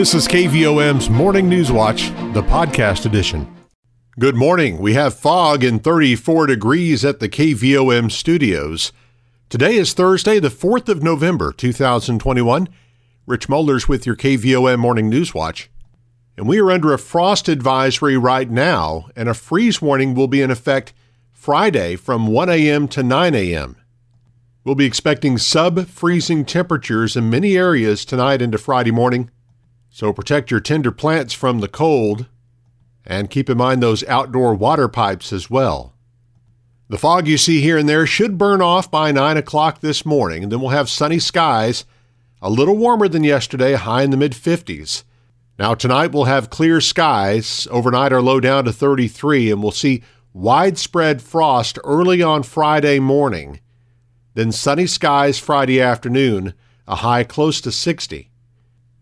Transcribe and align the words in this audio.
This 0.00 0.14
is 0.14 0.26
KVOM's 0.28 1.10
Morning 1.10 1.46
News 1.46 1.70
Watch, 1.70 2.08
the 2.32 2.42
podcast 2.42 3.04
edition. 3.04 3.54
Good 4.18 4.34
morning. 4.34 4.78
We 4.78 4.94
have 4.94 5.12
fog 5.12 5.62
and 5.62 5.84
34 5.84 6.46
degrees 6.46 7.04
at 7.04 7.20
the 7.20 7.28
KVOM 7.28 8.10
studios. 8.10 8.92
Today 9.50 9.74
is 9.74 9.92
Thursday, 9.92 10.38
the 10.38 10.48
4th 10.48 10.88
of 10.88 11.02
November, 11.02 11.52
2021. 11.52 12.66
Rich 13.26 13.48
Mollers 13.48 13.88
with 13.88 14.06
your 14.06 14.16
KVOM 14.16 14.78
Morning 14.78 15.10
News 15.10 15.34
Watch. 15.34 15.68
And 16.34 16.48
we 16.48 16.58
are 16.60 16.70
under 16.70 16.94
a 16.94 16.98
frost 16.98 17.46
advisory 17.46 18.16
right 18.16 18.48
now, 18.48 19.10
and 19.14 19.28
a 19.28 19.34
freeze 19.34 19.82
warning 19.82 20.14
will 20.14 20.28
be 20.28 20.40
in 20.40 20.50
effect 20.50 20.94
Friday 21.30 21.96
from 21.96 22.26
1 22.26 22.48
a.m. 22.48 22.88
to 22.88 23.02
9 23.02 23.34
a.m. 23.34 23.76
We'll 24.64 24.74
be 24.74 24.86
expecting 24.86 25.36
sub 25.36 25.86
freezing 25.88 26.46
temperatures 26.46 27.16
in 27.16 27.28
many 27.28 27.54
areas 27.58 28.06
tonight 28.06 28.40
into 28.40 28.56
Friday 28.56 28.92
morning. 28.92 29.30
So 29.90 30.12
protect 30.12 30.50
your 30.50 30.60
tender 30.60 30.92
plants 30.92 31.34
from 31.34 31.60
the 31.60 31.68
cold 31.68 32.26
and 33.04 33.28
keep 33.28 33.50
in 33.50 33.58
mind 33.58 33.82
those 33.82 34.04
outdoor 34.04 34.54
water 34.54 34.88
pipes 34.88 35.32
as 35.32 35.50
well. 35.50 35.94
The 36.88 36.98
fog 36.98 37.26
you 37.26 37.36
see 37.36 37.60
here 37.60 37.76
and 37.76 37.88
there 37.88 38.06
should 38.06 38.38
burn 38.38 38.62
off 38.62 38.90
by 38.90 39.12
9 39.12 39.36
o'clock 39.36 39.80
this 39.80 40.06
morning, 40.06 40.42
and 40.42 40.50
then 40.50 40.60
we'll 40.60 40.70
have 40.70 40.88
sunny 40.88 41.18
skies, 41.18 41.84
a 42.42 42.50
little 42.50 42.76
warmer 42.76 43.08
than 43.08 43.24
yesterday, 43.24 43.74
high 43.74 44.02
in 44.02 44.10
the 44.10 44.16
mid 44.16 44.32
50s. 44.32 45.04
Now, 45.58 45.74
tonight 45.74 46.12
we'll 46.12 46.24
have 46.24 46.50
clear 46.50 46.80
skies. 46.80 47.68
Overnight, 47.70 48.12
our 48.12 48.22
low 48.22 48.40
down 48.40 48.64
to 48.64 48.72
33, 48.72 49.50
and 49.50 49.62
we'll 49.62 49.72
see 49.72 50.02
widespread 50.32 51.20
frost 51.20 51.78
early 51.84 52.22
on 52.22 52.42
Friday 52.42 52.98
morning. 52.98 53.60
Then 54.34 54.52
sunny 54.52 54.86
skies 54.86 55.38
Friday 55.38 55.80
afternoon, 55.80 56.54
a 56.88 56.96
high 56.96 57.24
close 57.24 57.60
to 57.60 57.72
60. 57.72 58.29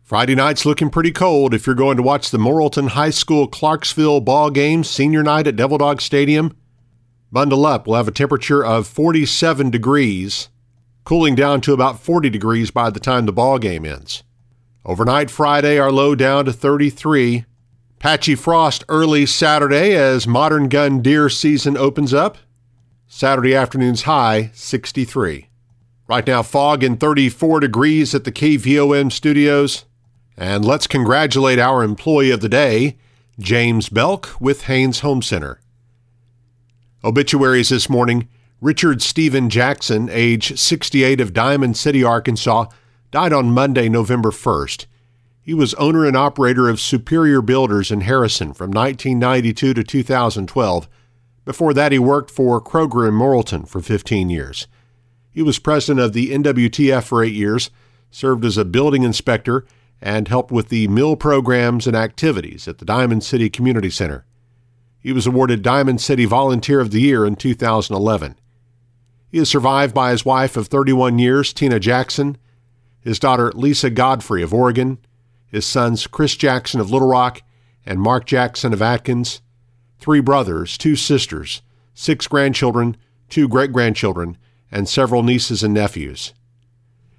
Friday 0.09 0.35
night's 0.35 0.65
looking 0.65 0.89
pretty 0.89 1.13
cold 1.13 1.53
if 1.53 1.67
you're 1.67 1.77
going 1.77 1.99
to 1.99 2.03
watch 2.03 2.31
the 2.31 2.39
Morrilton 2.39 2.89
High 2.89 3.11
School 3.11 3.47
Clarksville 3.47 4.23
ball 4.23 4.49
game 4.49 4.83
senior 4.83 5.23
night 5.23 5.47
at 5.47 5.57
Devil 5.57 5.77
Dog 5.77 6.01
Stadium. 6.01 6.57
Bundle 7.31 7.67
up. 7.67 7.87
We'll 7.87 7.99
have 7.99 8.09
a 8.09 8.11
temperature 8.11 8.65
of 8.65 8.87
47 8.87 9.69
degrees, 9.69 10.49
cooling 11.05 11.35
down 11.35 11.61
to 11.61 11.75
about 11.75 12.01
40 12.01 12.31
degrees 12.31 12.71
by 12.71 12.89
the 12.89 12.99
time 12.99 13.27
the 13.27 13.35
ball 13.35 13.59
game 13.59 13.85
ends. 13.85 14.23
Overnight 14.83 15.31
Friday, 15.31 15.79
our 15.79 15.93
low 15.93 16.15
down 16.15 16.47
to 16.47 16.55
33. 16.55 17.45
Patchy 17.99 18.35
frost 18.35 18.85
early 18.89 19.27
Saturday 19.27 19.95
as 19.95 20.27
modern 20.27 20.71
gun 20.71 21.03
deer 21.03 21.29
season 21.29 21.77
opens 21.77 22.15
up. 22.15 22.39
Saturday 23.09 23.55
afternoon's 23.55 24.05
high 24.05 24.53
63. 24.55 25.51
Right 26.09 26.27
now, 26.27 26.43
fog 26.43 26.83
and 26.83 26.99
34 26.99 27.61
degrees 27.61 28.15
at 28.15 28.25
the 28.25 28.33
KVOM 28.33 29.13
studios. 29.13 29.85
And 30.41 30.65
let's 30.65 30.87
congratulate 30.87 31.59
our 31.59 31.83
employee 31.83 32.31
of 32.31 32.41
the 32.41 32.49
day, 32.49 32.97
James 33.41 33.89
Belk 33.89 34.41
with 34.41 34.63
Haynes 34.63 35.01
Home 35.01 35.21
Center. 35.21 35.61
Obituaries 37.03 37.71
this 37.71 37.91
morning 37.91 38.29
Richard 38.61 39.03
Stephen 39.03 39.51
Jackson, 39.51 40.09
age 40.13 40.57
68 40.57 41.21
of 41.21 41.33
Diamond 41.33 41.77
City, 41.77 42.05
Arkansas, 42.05 42.67
died 43.11 43.33
on 43.33 43.51
Monday, 43.51 43.89
November 43.89 44.31
1st. 44.31 44.87
He 45.43 45.55
was 45.55 45.75
owner 45.75 46.07
and 46.07 46.17
operator 46.17 46.69
of 46.69 46.81
Superior 46.81 47.43
Builders 47.43 47.91
in 47.91 48.03
Harrison 48.03 48.53
from 48.53 48.71
1992 48.71 49.75
to 49.75 49.83
2012. 49.83 50.89
Before 51.45 51.75
that, 51.75 51.91
he 51.91 51.99
worked 51.99 52.31
for 52.31 52.61
Kroger 52.61 53.09
in 53.09 53.15
Morrilton 53.15 53.67
for 53.67 53.81
15 53.81 54.31
years. 54.31 54.69
He 55.33 55.43
was 55.43 55.59
president 55.59 56.05
of 56.05 56.13
the 56.13 56.31
NWTF 56.31 57.03
for 57.03 57.25
eight 57.25 57.35
years, 57.35 57.71
served 58.13 58.45
as 58.45 58.57
a 58.57 58.65
building 58.65 59.03
inspector, 59.03 59.67
and 60.01 60.29
helped 60.29 60.53
with 60.53 60.69
the 60.69 60.89
mill 60.89 61.17
programs 61.17 61.87
and 61.87 61.97
activities 61.97 62.69
at 62.69 62.79
the 62.79 62.85
Diamond 62.85 63.25
City 63.25 63.51
Community 63.51 63.91
Center. 63.91 64.25
He 65.01 65.13
was 65.13 65.27
awarded 65.27 65.63
Diamond 65.63 66.01
City 66.01 66.25
Volunteer 66.25 66.81
of 66.81 66.91
the 66.91 67.01
Year 67.01 67.25
in 67.25 67.37
2011. 67.37 68.37
He 69.31 69.39
is 69.39 69.49
survived 69.49 69.95
by 69.95 70.11
his 70.11 70.25
wife 70.25 70.57
of 70.57 70.69
31 70.69 71.19
years, 71.19 71.53
Tina 71.53 71.79
Jackson, 71.79 72.37
his 73.01 73.19
daughter 73.19 73.53
Lisa 73.53 73.91
Godfrey 73.91 74.43
of 74.43 74.55
Oregon, 74.55 74.99
his 75.47 75.67
sons 75.67 76.07
Chris 76.07 76.37
Jackson 76.37 76.81
of 76.81 76.91
Little 76.91 77.09
Rock 77.09 77.43
and 77.87 78.01
Mark 78.01 78.27
Jackson 78.27 78.73
of 78.73 78.83
Atkins, 78.83 79.41
three 79.99 80.21
brothers, 80.21 80.77
two 80.77 80.97
sisters, 80.97 81.63
six 81.95 82.27
grandchildren, 82.27 82.97
two 83.29 83.49
great 83.49 83.73
grandchildren, 83.73 84.37
and 84.71 84.89
several 84.89 85.23
nieces 85.23 85.63
and 85.63 85.75
nephews. 85.75 86.35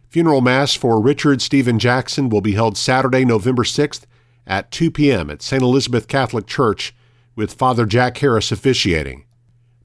Funeral 0.10 0.42
Mass 0.42 0.74
for 0.74 1.00
Richard 1.00 1.40
Stephen 1.40 1.78
Jackson 1.78 2.30
will 2.30 2.42
be 2.42 2.54
held 2.54 2.76
Saturday, 2.76 3.24
November 3.24 3.64
6th 3.64 4.06
at 4.48 4.72
2 4.72 4.90
p.m. 4.90 5.30
at 5.30 5.44
St. 5.44 5.62
Elizabeth 5.62 6.08
Catholic 6.08 6.48
Church 6.48 6.96
with 7.36 7.54
Father 7.54 7.86
Jack 7.86 8.18
Harris 8.18 8.52
officiating. 8.52 9.26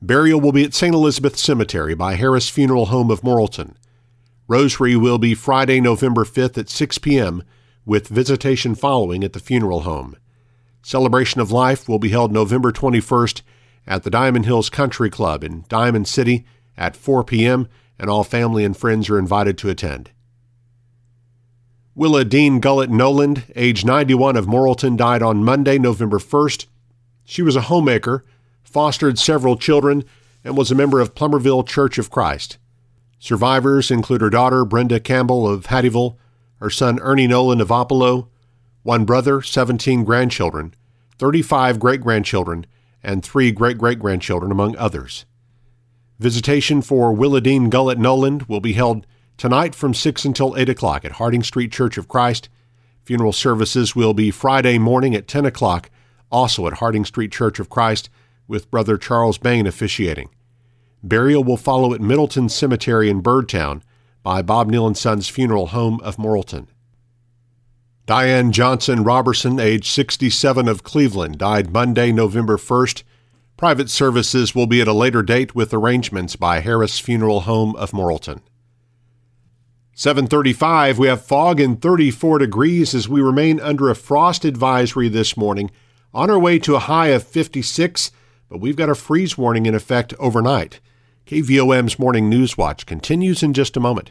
Burial 0.01 0.41
will 0.41 0.53
be 0.53 0.65
at 0.65 0.73
St. 0.73 0.95
Elizabeth 0.95 1.37
Cemetery 1.37 1.95
by 1.95 2.15
Harris 2.15 2.49
Funeral 2.49 2.87
Home 2.87 3.11
of 3.11 3.21
Morrilton. 3.21 3.75
Rosary 4.49 4.97
will 4.97 5.19
be 5.19 5.35
Friday, 5.35 5.79
November 5.79 6.25
5th 6.25 6.57
at 6.57 6.71
6 6.71 6.97
p.m. 6.99 7.43
with 7.85 8.09
visitation 8.09 8.75
following 8.75 9.25
at 9.25 9.35
the 9.35 9.41
funeral 9.41 9.81
home. 9.81 10.17
Celebration 10.83 11.43
of 11.43 11.53
Life 11.53 11.87
will 11.87 11.99
be 11.99 12.09
held 12.09 12.33
November 12.33 12.73
21st 12.73 13.43
at 13.87 14.05
the 14.05 14.11
Diamond 14.11 14.47
Hills 14.47 14.71
Country 14.71 15.11
Club 15.11 15.45
in 15.45 15.67
Diamond 15.69 16.09
City 16.09 16.47
at 16.79 16.97
4 16.97 17.25
p.m., 17.25 17.69
and 17.99 18.11
all 18.11 18.25
family 18.25 18.65
and 18.65 18.77
friends 18.77 19.09
are 19.09 19.19
invited 19.19 19.57
to 19.59 19.69
attend. 19.69 20.11
Willa 21.97 22.25
Dean 22.25 22.59
Gullett 22.59 22.91
Noland, 22.91 23.45
age 23.55 23.85
91 23.85 24.37
of 24.37 24.47
Morrilton, 24.47 24.97
died 24.97 25.23
on 25.23 25.45
Monday, 25.45 25.79
November 25.79 26.19
1st. 26.19 26.67
She 27.25 27.41
was 27.41 27.55
a 27.55 27.63
homemaker, 27.63 28.25
fostered 28.65 29.17
several 29.17 29.57
children, 29.57 30.03
and 30.43 30.57
was 30.57 30.73
a 30.73 30.75
member 30.75 30.99
of 30.99 31.15
Plumerville 31.15 31.65
Church 31.65 31.97
of 31.97 32.11
Christ. 32.11 32.59
Survivors 33.21 33.93
include 33.93 34.23
her 34.23 34.31
daughter, 34.31 34.65
Brenda 34.65 34.99
Campbell 34.99 35.49
of 35.49 35.67
Hattieville, 35.67 36.17
her 36.57 36.69
son, 36.69 36.99
Ernie 36.99 37.29
Noland 37.29 37.61
of 37.61 37.69
Oppelo, 37.69 38.27
one 38.83 39.05
brother, 39.05 39.41
17 39.41 40.03
grandchildren, 40.03 40.75
35 41.21 41.79
great 41.79 42.01
grandchildren, 42.01 42.67
and 43.05 43.23
three 43.25 43.53
great 43.53 43.79
great 43.79 44.01
grandchildren, 44.01 44.51
among 44.51 44.77
others. 44.77 45.27
Visitation 46.19 46.83
for 46.83 47.15
Willadine 47.15 47.71
Gullett 47.71 47.99
Noland 47.99 48.43
will 48.45 48.61
be 48.61 48.73
held 48.73 49.07
tonight 49.37 49.75
from 49.75 49.95
6 49.95 50.25
until 50.25 50.57
8 50.57 50.69
o'clock 50.69 51.05
at 51.05 51.13
Harding 51.13 51.43
Street 51.43 51.73
Church 51.73 51.99
of 51.99 52.09
Christ. 52.09 52.49
Funeral 53.05 53.33
services 53.33 53.95
will 53.95 54.15
be 54.15 54.31
Friday 54.31 54.79
morning 54.79 55.15
at 55.15 55.29
10 55.29 55.45
o'clock, 55.45 55.91
also 56.31 56.67
at 56.67 56.75
Harding 56.75 57.05
Street 57.05 57.33
Church 57.33 57.59
of 57.59 57.69
Christ, 57.69 58.09
with 58.49 58.71
Brother 58.71 58.97
Charles 58.97 59.39
Bain 59.39 59.67
officiating. 59.67 60.31
Burial 61.03 61.45
will 61.45 61.57
follow 61.57 61.93
at 61.93 62.01
Middleton 62.01 62.49
Cemetery 62.49 63.11
in 63.11 63.23
Birdtown 63.23 63.83
by 64.23 64.41
Bob 64.41 64.71
Neal 64.71 64.87
and 64.87 64.97
Sons 64.97 65.29
Funeral 65.29 65.69
Home 65.69 66.01
of 66.01 66.17
Morrilton. 66.17 66.67
Diane 68.07 68.53
Johnson 68.53 69.03
Robertson, 69.03 69.59
age 69.59 69.91
67 69.91 70.69
of 70.69 70.83
Cleveland, 70.83 71.39
died 71.39 71.73
Monday, 71.73 72.13
November 72.13 72.57
1st. 72.57 73.03
Private 73.57 73.89
services 73.89 74.55
will 74.55 74.67
be 74.67 74.81
at 74.81 74.89
a 74.89 74.93
later 74.93 75.23
date 75.23 75.55
with 75.55 75.73
arrangements 75.73 76.37
by 76.37 76.61
Harris 76.61 76.99
Funeral 76.99 77.41
Home 77.41 77.77
of 77.77 77.93
Morrilton. 77.93 78.41
735, 79.97 80.99
we 80.99 81.07
have 81.07 81.25
fog 81.25 81.61
and 81.61 81.81
34 81.81 82.39
degrees 82.39 82.97
as 82.97 83.09
we 83.09 83.21
remain 83.21 83.61
under 83.61 83.89
a 83.89 83.95
frost 83.95 84.45
advisory 84.45 85.09
this 85.09 85.37
morning. 85.37 85.71
On 86.13 86.29
our 86.31 86.39
way 86.39 86.59
to 86.59 86.75
a 86.75 86.81
high 86.81 87.09
of 87.09 87.23
56, 87.23 88.11
but 88.49 88.59
we've 88.59 88.75
got 88.75 88.89
a 88.89 88.97
freeze 88.97 89.39
warning 89.39 89.67
in 89.67 89.75
effect 89.75 90.13
overnight. 90.19 90.81
KVOM's 91.27 91.97
Morning 91.97 92.29
News 92.29 92.59
Watch 92.59 92.87
continues 92.87 93.41
in 93.45 93.53
just 93.53 93.77
a 93.77 93.81
moment. 93.81 94.11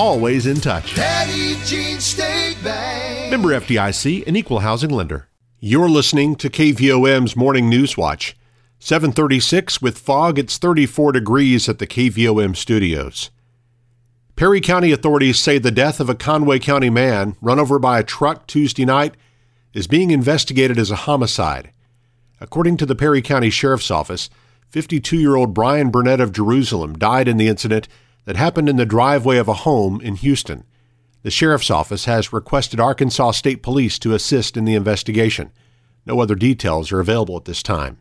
always 0.00 0.46
in 0.46 0.56
touch. 0.58 0.94
Petit 0.94 1.56
Jean 1.66 2.00
State 2.00 2.56
Bank. 2.64 3.30
Member 3.30 3.50
FDIC, 3.50 4.26
an 4.26 4.34
equal 4.34 4.60
housing 4.60 4.88
lender. 4.88 5.28
You're 5.58 5.90
listening 5.90 6.36
to 6.36 6.48
KVOM's 6.48 7.36
Morning 7.36 7.68
News 7.68 7.98
Watch. 7.98 8.34
736 8.78 9.82
with 9.82 9.98
fog, 9.98 10.38
it's 10.38 10.56
34 10.56 11.12
degrees 11.12 11.68
at 11.68 11.78
the 11.78 11.86
KVOM 11.86 12.56
studios. 12.56 13.30
Perry 14.36 14.62
County 14.62 14.90
authorities 14.90 15.38
say 15.38 15.58
the 15.58 15.70
death 15.70 16.00
of 16.00 16.08
a 16.08 16.14
Conway 16.14 16.60
County 16.60 16.88
man 16.88 17.36
run 17.42 17.58
over 17.58 17.78
by 17.78 17.98
a 17.98 18.02
truck 18.02 18.46
Tuesday 18.46 18.86
night 18.86 19.14
is 19.74 19.86
being 19.86 20.10
investigated 20.10 20.78
as 20.78 20.90
a 20.90 20.96
homicide. 20.96 21.72
According 22.40 22.78
to 22.78 22.86
the 22.86 22.96
Perry 22.96 23.20
County 23.20 23.50
Sheriff's 23.50 23.90
Office, 23.90 24.30
52 24.70 25.18
year 25.18 25.36
old 25.36 25.52
Brian 25.52 25.90
Burnett 25.90 26.20
of 26.20 26.32
Jerusalem 26.32 26.96
died 26.96 27.28
in 27.28 27.36
the 27.36 27.48
incident 27.48 27.86
that 28.24 28.36
happened 28.36 28.68
in 28.68 28.76
the 28.76 28.86
driveway 28.86 29.38
of 29.38 29.48
a 29.48 29.54
home 29.54 30.00
in 30.00 30.16
Houston. 30.16 30.64
The 31.22 31.30
Sheriff's 31.30 31.70
Office 31.70 32.06
has 32.06 32.32
requested 32.32 32.80
Arkansas 32.80 33.32
State 33.32 33.62
Police 33.62 33.98
to 33.98 34.14
assist 34.14 34.56
in 34.56 34.64
the 34.64 34.74
investigation. 34.74 35.52
No 36.06 36.20
other 36.20 36.34
details 36.34 36.90
are 36.92 37.00
available 37.00 37.36
at 37.36 37.44
this 37.44 37.62
time. 37.62 37.98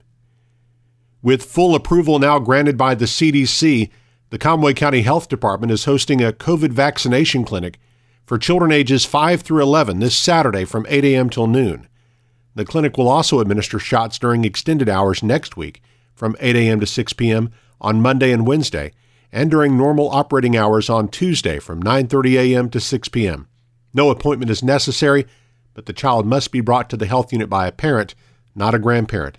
With 1.22 1.44
full 1.44 1.76
approval 1.76 2.18
now 2.18 2.40
granted 2.40 2.78
by 2.78 2.96
the 2.96 3.06
CDC, 3.06 3.90
the 4.30 4.38
Conway 4.38 4.74
County 4.74 5.02
Health 5.02 5.28
Department 5.28 5.72
is 5.72 5.86
hosting 5.86 6.24
a 6.24 6.32
COVID 6.32 6.72
vaccination 6.72 7.44
clinic 7.44 7.78
for 8.26 8.38
children 8.38 8.72
ages 8.72 9.04
5 9.04 9.42
through 9.42 9.62
11 9.62 10.00
this 10.00 10.16
Saturday 10.16 10.64
from 10.64 10.86
8 10.88 11.04
a.m. 11.04 11.30
till 11.30 11.48
noon. 11.48 11.88
The 12.56 12.64
clinic 12.64 12.98
will 12.98 13.10
also 13.10 13.40
administer 13.40 13.80
shots 13.80 14.20
during 14.20 14.46
extended 14.46 14.88
hours 14.88 15.24
next 15.24 15.58
week 15.58 15.82
from 16.14 16.36
8 16.40 16.56
a.m. 16.56 16.80
to 16.80 16.86
6 16.86 17.14
p.m. 17.14 17.52
on 17.82 18.02
Monday 18.02 18.32
and 18.32 18.46
Wednesday, 18.46 18.92
and 19.32 19.52
during 19.52 19.78
normal 19.78 20.10
operating 20.10 20.58
hours 20.58 20.90
on 20.90 21.08
Tuesday 21.08 21.60
from 21.60 21.82
9:30 21.82 22.36
a.m. 22.36 22.70
to 22.70 22.80
6 22.80 23.10
p.m. 23.10 23.48
No 23.94 24.10
appointment 24.10 24.52
is 24.52 24.64
necessary, 24.64 25.26
but 25.74 25.86
the 25.86 25.94
child 25.94 26.26
must 26.26 26.52
be 26.52 26.62
brought 26.62 26.90
to 26.90 26.98
the 26.98 27.06
health 27.06 27.32
unit 27.32 27.50
by 27.50 27.68
a 27.68 27.72
parent, 27.72 28.16
not 28.56 28.76
a 28.76 28.80
grandparent. 28.80 29.38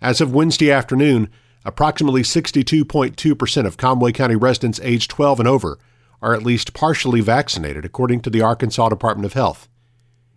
As 0.00 0.20
of 0.20 0.34
Wednesday 0.34 0.70
afternoon, 0.70 1.28
approximately 1.64 2.22
62.2% 2.22 3.66
of 3.66 3.76
Conway 3.76 4.12
County 4.12 4.36
residents 4.36 4.80
aged 4.82 5.10
12 5.10 5.40
and 5.40 5.48
over 5.48 5.78
are 6.20 6.34
at 6.34 6.42
least 6.42 6.74
partially 6.74 7.20
vaccinated, 7.20 7.84
according 7.84 8.20
to 8.20 8.30
the 8.30 8.42
Arkansas 8.42 8.88
Department 8.88 9.26
of 9.26 9.32
Health. 9.32 9.68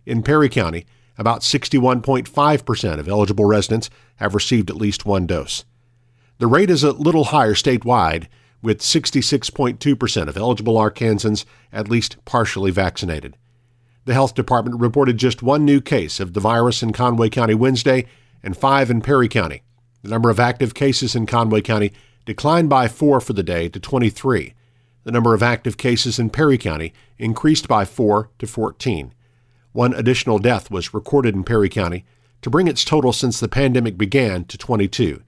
In 0.04 0.22
Perry 0.22 0.48
County, 0.48 0.86
about 1.18 1.40
61.5% 1.40 2.98
of 2.98 3.08
eligible 3.08 3.44
residents 3.44 3.88
have 4.16 4.34
received 4.34 4.70
at 4.70 4.76
least 4.76 5.06
one 5.06 5.26
dose. 5.26 5.64
The 6.38 6.46
rate 6.46 6.70
is 6.70 6.84
a 6.84 6.92
little 6.92 7.24
higher 7.24 7.54
statewide, 7.54 8.26
with 8.66 8.80
66.2% 8.80 10.26
of 10.26 10.36
eligible 10.36 10.74
Arkansans 10.74 11.44
at 11.72 11.88
least 11.88 12.16
partially 12.24 12.72
vaccinated. 12.72 13.36
The 14.06 14.12
health 14.12 14.34
department 14.34 14.80
reported 14.80 15.18
just 15.18 15.40
one 15.40 15.64
new 15.64 15.80
case 15.80 16.18
of 16.18 16.32
the 16.32 16.40
virus 16.40 16.82
in 16.82 16.92
Conway 16.92 17.28
County 17.28 17.54
Wednesday 17.54 18.06
and 18.42 18.56
five 18.56 18.90
in 18.90 19.02
Perry 19.02 19.28
County. 19.28 19.62
The 20.02 20.08
number 20.08 20.30
of 20.30 20.40
active 20.40 20.74
cases 20.74 21.14
in 21.14 21.26
Conway 21.26 21.60
County 21.60 21.92
declined 22.24 22.68
by 22.68 22.88
four 22.88 23.20
for 23.20 23.34
the 23.34 23.44
day 23.44 23.68
to 23.68 23.78
23. 23.78 24.52
The 25.04 25.12
number 25.12 25.32
of 25.32 25.44
active 25.44 25.76
cases 25.76 26.18
in 26.18 26.28
Perry 26.28 26.58
County 26.58 26.92
increased 27.18 27.68
by 27.68 27.84
four 27.84 28.30
to 28.40 28.48
14. 28.48 29.14
One 29.70 29.94
additional 29.94 30.40
death 30.40 30.72
was 30.72 30.92
recorded 30.92 31.36
in 31.36 31.44
Perry 31.44 31.68
County 31.68 32.04
to 32.42 32.50
bring 32.50 32.66
its 32.66 32.84
total 32.84 33.12
since 33.12 33.38
the 33.38 33.46
pandemic 33.46 33.96
began 33.96 34.44
to 34.46 34.58
22. 34.58 35.22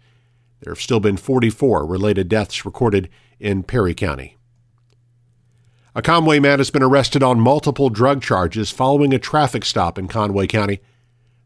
There 0.61 0.73
have 0.73 0.83
still 0.83 0.99
been 0.99 1.17
44 1.17 1.87
related 1.87 2.29
deaths 2.29 2.65
recorded 2.65 3.09
in 3.41 3.63
Perry 3.63 3.95
County. 3.95 4.37
A 5.95 6.03
Conway 6.03 6.39
man 6.39 6.59
has 6.59 6.71
been 6.71 6.83
arrested 6.83 7.23
on 7.23 7.41
multiple 7.41 7.91
drug 7.91 8.23
charges 8.23 8.71
following 8.71 9.13
a 9.13 9.19
traffic 9.19 9.65
stop 9.65 9.99
in 9.99 10.07
Conway 10.07 10.47
County. 10.47 10.81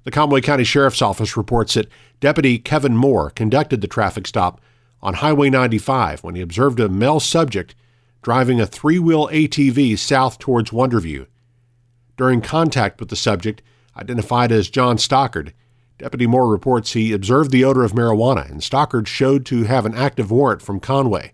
The 0.04 0.10
Conway 0.10 0.40
County 0.40 0.64
Sheriff's 0.64 1.00
Office 1.00 1.36
reports 1.36 1.74
that 1.74 1.88
Deputy 2.20 2.58
Kevin 2.58 2.96
Moore 2.96 3.30
conducted 3.30 3.80
the 3.80 3.86
traffic 3.86 4.26
stop 4.26 4.60
on 5.00 5.14
Highway 5.14 5.48
95 5.48 6.22
when 6.22 6.34
he 6.34 6.42
observed 6.42 6.80
a 6.80 6.88
male 6.88 7.20
subject 7.20 7.74
driving 8.22 8.60
a 8.60 8.66
three 8.66 8.98
wheel 8.98 9.28
ATV 9.28 9.98
south 9.98 10.38
towards 10.38 10.70
Wonderview. 10.70 11.26
During 12.16 12.40
contact 12.40 13.00
with 13.00 13.08
the 13.08 13.16
subject, 13.16 13.62
identified 13.96 14.52
as 14.52 14.70
John 14.70 14.98
Stockard, 14.98 15.52
Deputy 15.98 16.26
Moore 16.26 16.48
reports 16.48 16.92
he 16.92 17.12
observed 17.12 17.50
the 17.50 17.64
odor 17.64 17.84
of 17.84 17.92
marijuana, 17.92 18.50
and 18.50 18.62
Stockard 18.62 19.06
showed 19.06 19.46
to 19.46 19.64
have 19.64 19.86
an 19.86 19.94
active 19.94 20.30
warrant 20.30 20.62
from 20.62 20.80
Conway. 20.80 21.32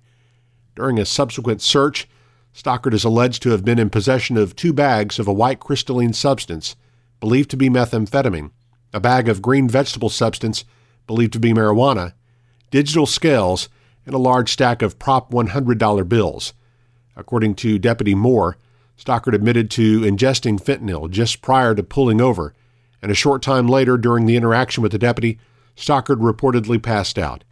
During 0.79 1.01
a 1.01 1.05
subsequent 1.05 1.61
search, 1.61 2.07
Stockard 2.53 2.95
is 2.95 3.03
alleged 3.03 3.43
to 3.43 3.51
have 3.51 3.65
been 3.65 3.81
in 3.81 3.91
possession 3.91 4.37
of 4.37 4.55
two 4.55 4.73
bags 4.73 5.19
of 5.19 5.27
a 5.27 5.33
white 5.33 5.59
crystalline 5.59 6.13
substance 6.13 6.77
believed 7.19 7.51
to 7.51 7.57
be 7.57 7.69
methamphetamine, 7.69 8.53
a 8.93 9.01
bag 9.01 9.29
of 9.29 9.43
green 9.43 9.69
vegetable 9.69 10.09
substance 10.09 10.65
believed 11.09 11.33
to 11.33 11.41
be 11.41 11.53
marijuana, 11.53 12.13
digital 12.71 13.07
scales, 13.07 13.69
and 14.07 14.15
a 14.15 14.19
large 14.19 14.53
stack 14.53 14.81
of 14.81 15.01
prop 15.01 15.33
$100 15.33 16.09
bills. 16.09 16.53
According 17.17 17.57
to 17.57 17.81
Deputy 17.81 18.15
Moore, 18.15 18.57
Stockard 18.97 19.35
admitted 19.35 19.73
to 19.73 20.03
ingesting 20.03 20.63
fentanyl 20.63 21.11
just 21.11 21.43
prior 21.43 21.75
to 21.75 21.83
pulling 21.83 22.21
over 22.21 22.55
and 23.03 23.11
a 23.11 23.17
short 23.17 23.43
time 23.43 23.67
later, 23.67 23.97
during 23.97 24.27
the 24.27 24.37
interaction 24.37 24.85
with 24.85 24.93
the 24.93 24.99
deputy, 24.99 25.41
Stockard 25.75 26.21
reportedly 26.21 26.81
passed 26.81 27.19
out. 27.19 27.43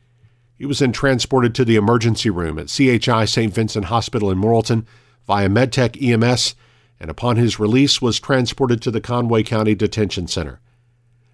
He 0.56 0.66
was 0.66 0.78
then 0.78 0.92
transported 0.92 1.54
to 1.54 1.64
the 1.64 1.76
emergency 1.76 2.30
room 2.30 2.58
at 2.58 2.68
CHI 2.68 3.24
St. 3.26 3.52
Vincent 3.52 3.86
Hospital 3.86 4.30
in 4.30 4.38
Morrilton 4.38 4.86
via 5.26 5.48
MedTech 5.48 6.00
EMS, 6.02 6.54
and 6.98 7.10
upon 7.10 7.36
his 7.36 7.58
release 7.58 8.00
was 8.00 8.18
transported 8.18 8.80
to 8.82 8.90
the 8.90 9.00
Conway 9.00 9.42
County 9.42 9.74
Detention 9.74 10.26
Center. 10.26 10.60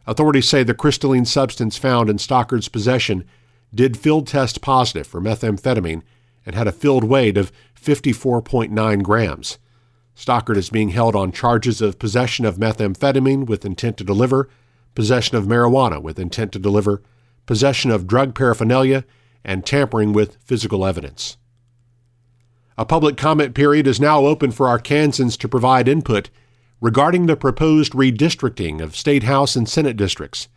Authorities 0.06 0.48
say 0.48 0.64
the 0.64 0.74
crystalline 0.74 1.24
substance 1.24 1.78
found 1.78 2.10
in 2.10 2.18
Stockard's 2.18 2.68
possession 2.68 3.24
did 3.72 3.96
field 3.96 4.26
test 4.26 4.60
positive 4.60 5.06
for 5.06 5.20
methamphetamine 5.20 6.02
and 6.44 6.56
had 6.56 6.66
a 6.66 6.72
field 6.72 7.04
weight 7.04 7.36
of 7.36 7.52
54.9 7.80 9.02
grams. 9.02 9.58
Stockard 10.14 10.56
is 10.56 10.70
being 10.70 10.90
held 10.90 11.14
on 11.14 11.30
charges 11.30 11.80
of 11.80 11.98
possession 11.98 12.44
of 12.44 12.56
methamphetamine 12.56 13.46
with 13.46 13.64
intent 13.64 13.96
to 13.98 14.04
deliver, 14.04 14.48
possession 14.94 15.36
of 15.36 15.44
marijuana 15.44 16.02
with 16.02 16.18
intent 16.18 16.52
to 16.52 16.58
deliver, 16.58 17.02
possession 17.46 17.90
of 17.90 18.06
drug 18.06 18.34
paraphernalia, 18.34 19.04
and 19.44 19.66
tampering 19.66 20.12
with 20.12 20.36
physical 20.44 20.86
evidence. 20.86 21.36
A 22.78 22.84
public 22.84 23.16
comment 23.16 23.54
period 23.54 23.86
is 23.86 24.00
now 24.00 24.24
open 24.24 24.50
for 24.50 24.66
Arkansans 24.66 25.36
to 25.38 25.48
provide 25.48 25.88
input 25.88 26.30
regarding 26.80 27.26
the 27.26 27.36
proposed 27.36 27.92
redistricting 27.92 28.80
of 28.80 28.96
state 28.96 29.22
house 29.24 29.54
and 29.54 29.68
senate 29.68 29.96
districts. 29.96 30.48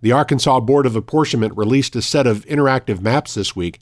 The 0.00 0.12
Arkansas 0.12 0.60
Board 0.60 0.86
of 0.86 0.96
Apportionment 0.96 1.56
released 1.56 1.94
a 1.94 2.02
set 2.02 2.26
of 2.26 2.44
interactive 2.46 3.00
maps 3.00 3.34
this 3.34 3.54
week 3.54 3.80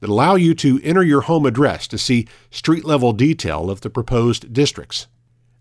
that 0.00 0.10
allow 0.10 0.34
you 0.34 0.54
to 0.56 0.80
enter 0.82 1.02
your 1.02 1.22
home 1.22 1.46
address 1.46 1.86
to 1.88 1.96
see 1.96 2.28
street 2.50 2.84
level 2.84 3.14
detail 3.14 3.70
of 3.70 3.80
the 3.80 3.88
proposed 3.88 4.52
districts. 4.52 5.06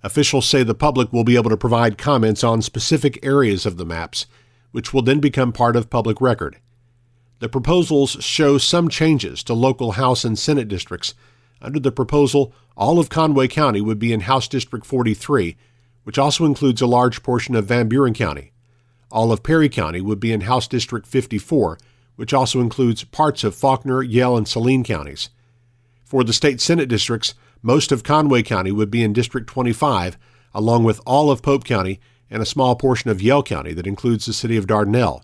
Officials 0.04 0.46
say 0.46 0.64
the 0.64 0.76
public 0.76 1.14
will 1.14 1.24
be 1.24 1.38
able 1.38 1.50
to 1.50 1.56
provide 1.56 1.98
comments 1.98 2.44
on 2.44 2.62
specific 2.62 3.18
areas 3.24 3.66
of 3.66 3.78
the 3.78 3.86
maps, 3.86 4.26
which 4.74 4.94
will 4.94 5.04
then 5.04 5.22
become 5.22 5.54
part 5.54 5.78
of 5.78 5.90
public 5.90 6.20
record. 6.20 6.58
The 7.40 7.48
proposals 7.48 8.18
show 8.20 8.58
some 8.58 8.90
changes 8.90 9.44
to 9.44 9.54
local 9.54 9.94
House 9.94 10.26
and 10.26 10.38
Senate 10.38 10.68
districts. 10.68 11.14
Under 11.62 11.80
the 11.80 11.92
proposal, 11.92 12.54
all 12.76 13.00
of 13.00 13.08
Conway 13.08 13.48
County 13.48 13.80
would 13.80 14.00
be 14.00 14.12
in 14.12 14.22
House 14.22 14.48
District 14.48 14.86
43, 14.86 15.56
which 16.04 16.18
also 16.18 16.44
includes 16.44 16.82
a 16.82 16.88
large 16.88 17.22
portion 17.22 17.56
of 17.56 17.66
Van 17.66 17.88
Buren 17.88 18.14
County. 18.14 18.52
All 19.12 19.32
of 19.32 19.44
Perry 19.44 19.70
County 19.70 20.02
would 20.02 20.20
be 20.20 20.34
in 20.34 20.42
House 20.42 20.68
District 20.68 21.06
54, 21.06 21.78
which 22.16 22.34
also 22.34 22.60
includes 22.60 23.04
parts 23.04 23.44
of 23.44 23.56
Faulkner, 23.56 24.02
Yell, 24.02 24.36
and 24.36 24.48
Saline 24.48 24.84
counties. 24.84 25.30
For 26.04 26.24
the 26.24 26.34
state 26.34 26.60
Senate 26.60 26.90
districts, 26.90 27.36
most 27.62 27.92
of 27.92 28.04
Conway 28.04 28.42
County 28.42 28.72
would 28.72 28.90
be 28.90 29.04
in 29.04 29.14
District 29.14 29.48
25, 29.48 30.18
along 30.54 30.84
with 30.84 31.00
all 31.06 31.30
of 31.30 31.44
Pope 31.44 31.64
County 31.64 32.00
and 32.34 32.42
a 32.42 32.48
small 32.48 32.76
portion 32.76 33.12
of 33.12 33.22
Yell 33.22 33.44
County 33.44 33.74
that 33.74 33.86
includes 33.86 34.26
the 34.26 34.34
city 34.34 34.58
of 34.58 34.66
Dardanelle. 34.66 35.22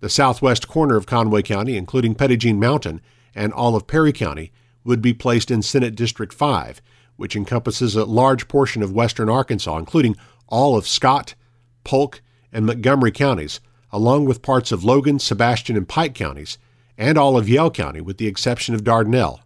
The 0.00 0.10
southwest 0.10 0.68
corner 0.68 0.94
of 0.94 1.06
Conway 1.06 1.40
County, 1.40 1.74
including 1.74 2.14
Petit 2.14 2.52
Mountain 2.52 3.00
and 3.34 3.50
all 3.50 3.74
of 3.74 3.86
Perry 3.86 4.12
County, 4.12 4.52
would 4.84 5.00
be 5.00 5.14
placed 5.14 5.50
in 5.50 5.62
Senate 5.62 5.96
District 5.96 6.34
5, 6.34 6.82
which 7.16 7.34
encompasses 7.34 7.96
a 7.96 8.04
large 8.04 8.46
portion 8.46 8.82
of 8.82 8.92
western 8.92 9.30
Arkansas, 9.30 9.78
including 9.78 10.16
all 10.46 10.76
of 10.76 10.86
Scott, 10.86 11.34
Polk, 11.82 12.20
and 12.52 12.66
Montgomery 12.66 13.10
counties, 13.10 13.60
along 13.90 14.26
with 14.26 14.42
parts 14.42 14.70
of 14.70 14.84
Logan, 14.84 15.18
Sebastian, 15.18 15.78
and 15.78 15.88
Pike 15.88 16.14
counties, 16.14 16.58
and 16.98 17.16
all 17.16 17.38
of 17.38 17.48
Yell 17.48 17.70
County, 17.70 18.02
with 18.02 18.18
the 18.18 18.26
exception 18.26 18.74
of 18.74 18.84
Dardanelle. 18.84 19.40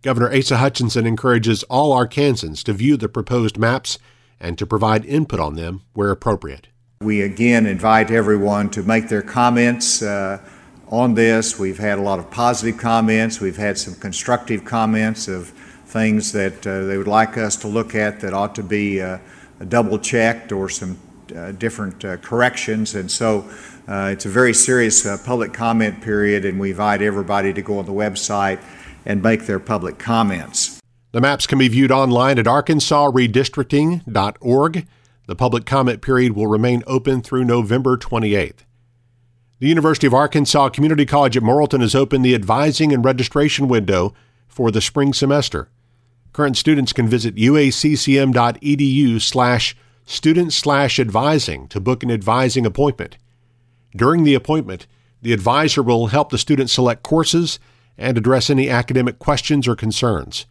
Governor 0.00 0.34
Asa 0.34 0.56
Hutchinson 0.56 1.06
encourages 1.06 1.62
all 1.64 1.94
Arkansans 1.94 2.62
to 2.62 2.72
view 2.72 2.96
the 2.96 3.10
proposed 3.10 3.58
maps 3.58 3.98
and 4.40 4.58
to 4.58 4.66
provide 4.66 5.04
input 5.04 5.40
on 5.40 5.54
them 5.54 5.82
where 5.94 6.10
appropriate. 6.10 6.68
We 7.00 7.22
again 7.22 7.66
invite 7.66 8.10
everyone 8.10 8.70
to 8.70 8.82
make 8.82 9.08
their 9.08 9.22
comments 9.22 10.02
uh, 10.02 10.40
on 10.88 11.14
this. 11.14 11.58
We've 11.58 11.78
had 11.78 11.98
a 11.98 12.02
lot 12.02 12.18
of 12.18 12.30
positive 12.30 12.80
comments. 12.80 13.40
We've 13.40 13.56
had 13.56 13.78
some 13.78 13.94
constructive 13.94 14.64
comments 14.64 15.28
of 15.28 15.48
things 15.86 16.32
that 16.32 16.66
uh, 16.66 16.84
they 16.84 16.98
would 16.98 17.08
like 17.08 17.38
us 17.38 17.56
to 17.56 17.68
look 17.68 17.94
at 17.94 18.20
that 18.20 18.34
ought 18.34 18.54
to 18.56 18.62
be 18.62 19.00
uh, 19.00 19.18
double 19.68 19.98
checked 19.98 20.52
or 20.52 20.68
some 20.68 20.98
uh, 21.34 21.52
different 21.52 22.04
uh, 22.04 22.16
corrections. 22.18 22.94
And 22.94 23.10
so 23.10 23.48
uh, 23.86 24.10
it's 24.12 24.26
a 24.26 24.28
very 24.28 24.54
serious 24.54 25.06
public 25.24 25.52
comment 25.52 26.02
period, 26.02 26.44
and 26.44 26.58
we 26.58 26.70
invite 26.70 27.02
everybody 27.02 27.52
to 27.52 27.62
go 27.62 27.78
on 27.78 27.86
the 27.86 27.92
website 27.92 28.60
and 29.06 29.22
make 29.22 29.46
their 29.46 29.58
public 29.58 29.98
comments. 29.98 30.77
The 31.18 31.22
maps 31.22 31.48
can 31.48 31.58
be 31.58 31.66
viewed 31.66 31.90
online 31.90 32.38
at 32.38 32.46
arkansasredistricting.org. 32.46 34.86
The 35.26 35.34
public 35.34 35.66
comment 35.66 36.00
period 36.00 36.36
will 36.36 36.46
remain 36.46 36.84
open 36.86 37.22
through 37.22 37.42
November 37.42 37.96
28th. 37.96 38.58
The 39.58 39.66
University 39.66 40.06
of 40.06 40.14
Arkansas 40.14 40.68
Community 40.68 41.04
College 41.04 41.36
at 41.36 41.42
Morrilton 41.42 41.80
has 41.80 41.96
opened 41.96 42.24
the 42.24 42.36
advising 42.36 42.92
and 42.92 43.04
registration 43.04 43.66
window 43.66 44.14
for 44.46 44.70
the 44.70 44.80
spring 44.80 45.12
semester. 45.12 45.68
Current 46.32 46.56
students 46.56 46.92
can 46.92 47.08
visit 47.08 47.34
uaccm.edu 47.34 49.20
slash 49.20 49.76
student 50.04 50.52
slash 50.52 51.00
advising 51.00 51.66
to 51.66 51.80
book 51.80 52.04
an 52.04 52.12
advising 52.12 52.64
appointment. 52.64 53.18
During 53.90 54.22
the 54.22 54.34
appointment, 54.34 54.86
the 55.20 55.32
advisor 55.32 55.82
will 55.82 56.06
help 56.06 56.30
the 56.30 56.38
student 56.38 56.70
select 56.70 57.02
courses 57.02 57.58
and 57.96 58.16
address 58.16 58.48
any 58.48 58.70
academic 58.70 59.18
questions 59.18 59.66
or 59.66 59.74
concerns. 59.74 60.46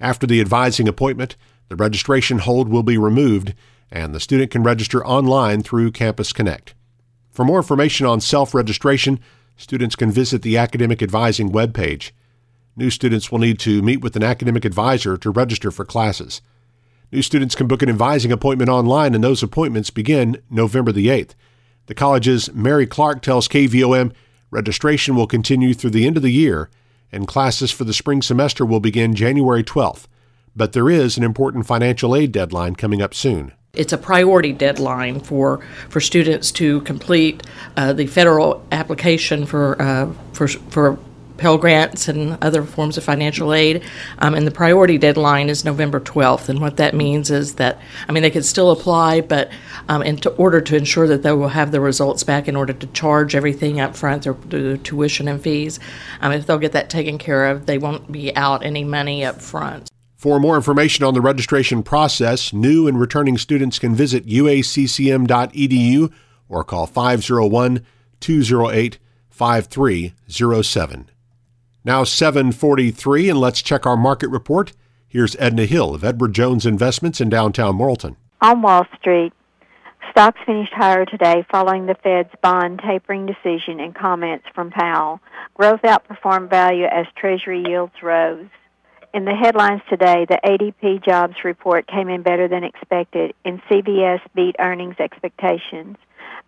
After 0.00 0.26
the 0.26 0.40
advising 0.40 0.88
appointment, 0.88 1.36
the 1.68 1.76
registration 1.76 2.38
hold 2.38 2.68
will 2.68 2.82
be 2.82 2.98
removed 2.98 3.54
and 3.90 4.14
the 4.14 4.20
student 4.20 4.50
can 4.50 4.62
register 4.62 5.06
online 5.06 5.62
through 5.62 5.92
Campus 5.92 6.32
Connect. 6.32 6.74
For 7.30 7.44
more 7.44 7.58
information 7.58 8.06
on 8.06 8.20
self 8.20 8.54
registration, 8.54 9.20
students 9.56 9.96
can 9.96 10.10
visit 10.10 10.42
the 10.42 10.56
Academic 10.56 11.02
Advising 11.02 11.50
webpage. 11.50 12.10
New 12.76 12.90
students 12.90 13.30
will 13.30 13.38
need 13.38 13.58
to 13.60 13.82
meet 13.82 14.00
with 14.00 14.16
an 14.16 14.24
academic 14.24 14.64
advisor 14.64 15.16
to 15.16 15.30
register 15.30 15.70
for 15.70 15.84
classes. 15.84 16.42
New 17.12 17.22
students 17.22 17.54
can 17.54 17.68
book 17.68 17.82
an 17.82 17.88
advising 17.88 18.32
appointment 18.32 18.68
online, 18.68 19.14
and 19.14 19.22
those 19.22 19.42
appointments 19.42 19.90
begin 19.90 20.42
November 20.50 20.90
the 20.90 21.06
8th. 21.06 21.34
The 21.86 21.94
college's 21.94 22.52
Mary 22.52 22.86
Clark 22.86 23.22
tells 23.22 23.46
KVOM 23.46 24.12
registration 24.50 25.14
will 25.14 25.28
continue 25.28 25.74
through 25.74 25.90
the 25.90 26.06
end 26.06 26.16
of 26.16 26.22
the 26.24 26.32
year, 26.32 26.70
and 27.14 27.26
classes 27.26 27.70
for 27.70 27.84
the 27.84 27.94
spring 27.94 28.20
semester 28.20 28.66
will 28.66 28.80
begin 28.80 29.14
January 29.14 29.64
12th. 29.64 30.06
But 30.56 30.72
there 30.72 30.90
is 30.90 31.16
an 31.16 31.24
important 31.24 31.66
financial 31.66 32.14
aid 32.14 32.32
deadline 32.32 32.76
coming 32.76 33.00
up 33.00 33.14
soon. 33.14 33.52
It's 33.72 33.92
a 33.92 33.98
priority 33.98 34.52
deadline 34.52 35.20
for, 35.20 35.64
for 35.88 36.00
students 36.00 36.52
to 36.52 36.80
complete 36.82 37.42
uh, 37.76 37.92
the 37.92 38.06
federal 38.06 38.64
application 38.70 39.46
for, 39.46 39.80
uh, 39.82 40.12
for, 40.32 40.46
for 40.46 40.98
Pell 41.36 41.58
Grants 41.58 42.08
and 42.08 42.38
other 42.42 42.62
forms 42.62 42.96
of 42.96 43.04
financial 43.04 43.52
aid. 43.52 43.82
Um, 44.18 44.34
and 44.34 44.46
the 44.46 44.50
priority 44.50 44.98
deadline 44.98 45.48
is 45.48 45.64
November 45.64 46.00
12th. 46.00 46.48
And 46.48 46.60
what 46.60 46.76
that 46.76 46.94
means 46.94 47.30
is 47.30 47.56
that, 47.56 47.80
I 48.08 48.12
mean, 48.12 48.22
they 48.22 48.30
can 48.30 48.42
still 48.42 48.70
apply, 48.70 49.22
but 49.22 49.50
um, 49.88 50.02
in 50.02 50.16
to 50.18 50.30
order 50.30 50.60
to 50.60 50.76
ensure 50.76 51.08
that 51.08 51.22
they 51.22 51.32
will 51.32 51.48
have 51.48 51.72
the 51.72 51.80
results 51.80 52.22
back 52.22 52.48
in 52.48 52.56
order 52.56 52.72
to 52.72 52.86
charge 52.88 53.34
everything 53.34 53.80
up 53.80 53.96
front, 53.96 54.22
their, 54.22 54.34
their 54.34 54.76
tuition 54.76 55.28
and 55.28 55.42
fees, 55.42 55.80
um, 56.20 56.32
if 56.32 56.46
they'll 56.46 56.58
get 56.58 56.72
that 56.72 56.90
taken 56.90 57.18
care 57.18 57.46
of, 57.46 57.66
they 57.66 57.78
won't 57.78 58.10
be 58.10 58.34
out 58.36 58.64
any 58.64 58.84
money 58.84 59.24
up 59.24 59.40
front. 59.40 59.90
For 60.16 60.40
more 60.40 60.56
information 60.56 61.04
on 61.04 61.12
the 61.12 61.20
registration 61.20 61.82
process, 61.82 62.52
new 62.52 62.88
and 62.88 62.98
returning 62.98 63.36
students 63.36 63.78
can 63.78 63.94
visit 63.94 64.26
uaccm.edu 64.26 66.12
or 66.48 66.64
call 66.64 66.86
501 66.86 67.84
208 68.20 68.98
5307. 69.28 71.10
Now 71.86 72.02
743 72.02 73.28
and 73.28 73.38
let's 73.38 73.60
check 73.60 73.84
our 73.84 73.96
market 73.96 74.28
report. 74.28 74.72
Here's 75.06 75.36
Edna 75.36 75.66
Hill 75.66 75.94
of 75.94 76.02
Edward 76.02 76.32
Jones 76.32 76.64
Investments 76.64 77.20
in 77.20 77.28
downtown 77.28 77.76
Morrilton. 77.76 78.16
On 78.40 78.62
Wall 78.62 78.86
Street, 78.98 79.34
stocks 80.10 80.40
finished 80.46 80.72
higher 80.72 81.04
today 81.04 81.44
following 81.52 81.84
the 81.84 81.94
Fed's 82.02 82.30
bond 82.42 82.80
tapering 82.82 83.26
decision 83.26 83.80
and 83.80 83.94
comments 83.94 84.46
from 84.54 84.70
Powell. 84.70 85.20
Growth 85.52 85.82
outperformed 85.82 86.48
value 86.48 86.86
as 86.86 87.04
Treasury 87.18 87.62
yields 87.62 88.02
rose. 88.02 88.48
In 89.12 89.26
the 89.26 89.34
headlines 89.34 89.82
today, 89.90 90.24
the 90.26 90.40
ADP 90.42 91.04
jobs 91.04 91.34
report 91.44 91.86
came 91.86 92.08
in 92.08 92.22
better 92.22 92.48
than 92.48 92.64
expected, 92.64 93.34
and 93.44 93.60
CVS 93.70 94.20
beat 94.34 94.56
earnings 94.58 94.96
expectations. 94.98 95.98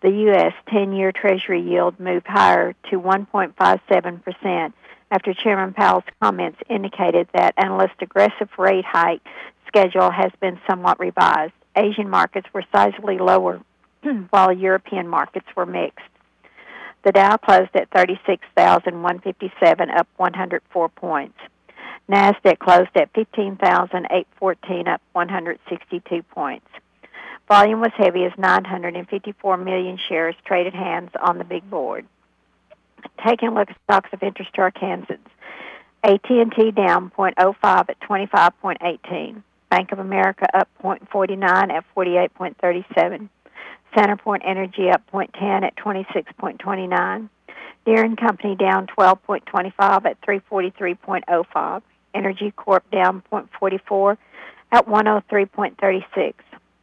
The 0.01 0.09
U.S. 0.09 0.53
10 0.73 0.93
year 0.93 1.11
Treasury 1.11 1.61
yield 1.61 1.99
moved 1.99 2.25
higher 2.25 2.73
to 2.89 2.99
1.57% 2.99 4.73
after 5.11 5.33
Chairman 5.33 5.73
Powell's 5.73 6.03
comments 6.21 6.59
indicated 6.69 7.27
that 7.33 7.53
analysts' 7.57 8.01
aggressive 8.01 8.49
rate 8.57 8.85
hike 8.85 9.21
schedule 9.67 10.11
has 10.11 10.31
been 10.39 10.59
somewhat 10.69 10.99
revised. 10.99 11.53
Asian 11.75 12.09
markets 12.09 12.47
were 12.53 12.63
sizably 12.73 13.19
lower, 13.19 13.61
while 14.29 14.51
European 14.51 15.07
markets 15.07 15.47
were 15.55 15.65
mixed. 15.65 16.05
The 17.03 17.11
Dow 17.11 17.37
closed 17.37 17.75
at 17.75 17.89
36,157, 17.91 19.89
up 19.91 20.07
104 20.17 20.89
points. 20.89 21.39
NASDAQ 22.09 22.59
closed 22.59 22.89
at 22.95 23.13
15,814, 23.13 24.87
up 24.87 25.01
162 25.13 26.23
points. 26.23 26.67
Volume 27.47 27.79
was 27.79 27.91
heavy 27.95 28.25
as 28.25 28.33
954 28.37 29.57
million 29.57 29.97
shares 30.09 30.35
traded 30.45 30.73
hands 30.73 31.11
on 31.21 31.37
the 31.37 31.43
big 31.43 31.69
board. 31.69 32.05
Taking 33.25 33.49
a 33.49 33.53
look 33.53 33.69
at 33.69 33.77
stocks 33.83 34.09
of 34.13 34.23
interest 34.23 34.53
to 34.55 34.61
Arkansans. 34.61 35.19
AT&T 36.03 36.71
down 36.71 37.11
0.05 37.17 37.89
at 37.89 37.99
25.18. 37.99 39.43
Bank 39.69 39.91
of 39.91 39.99
America 39.99 40.45
up 40.53 40.69
0.49 40.81 41.43
at 41.71 41.83
48.37. 41.95 43.29
CenterPoint 43.95 44.41
Energy 44.45 44.89
up 44.89 45.01
0.10 45.11 45.63
at 45.63 45.75
26.29. 45.75 47.29
Deere 47.85 48.15
& 48.15 48.17
Company 48.17 48.55
down 48.55 48.87
12.25 48.87 50.05
at 50.05 50.21
343.05. 50.21 51.81
Entergy 52.13 52.55
Corp 52.55 52.89
down 52.91 53.23
0.44 53.31 54.17
at 54.71 54.87
103.36. 54.87 56.33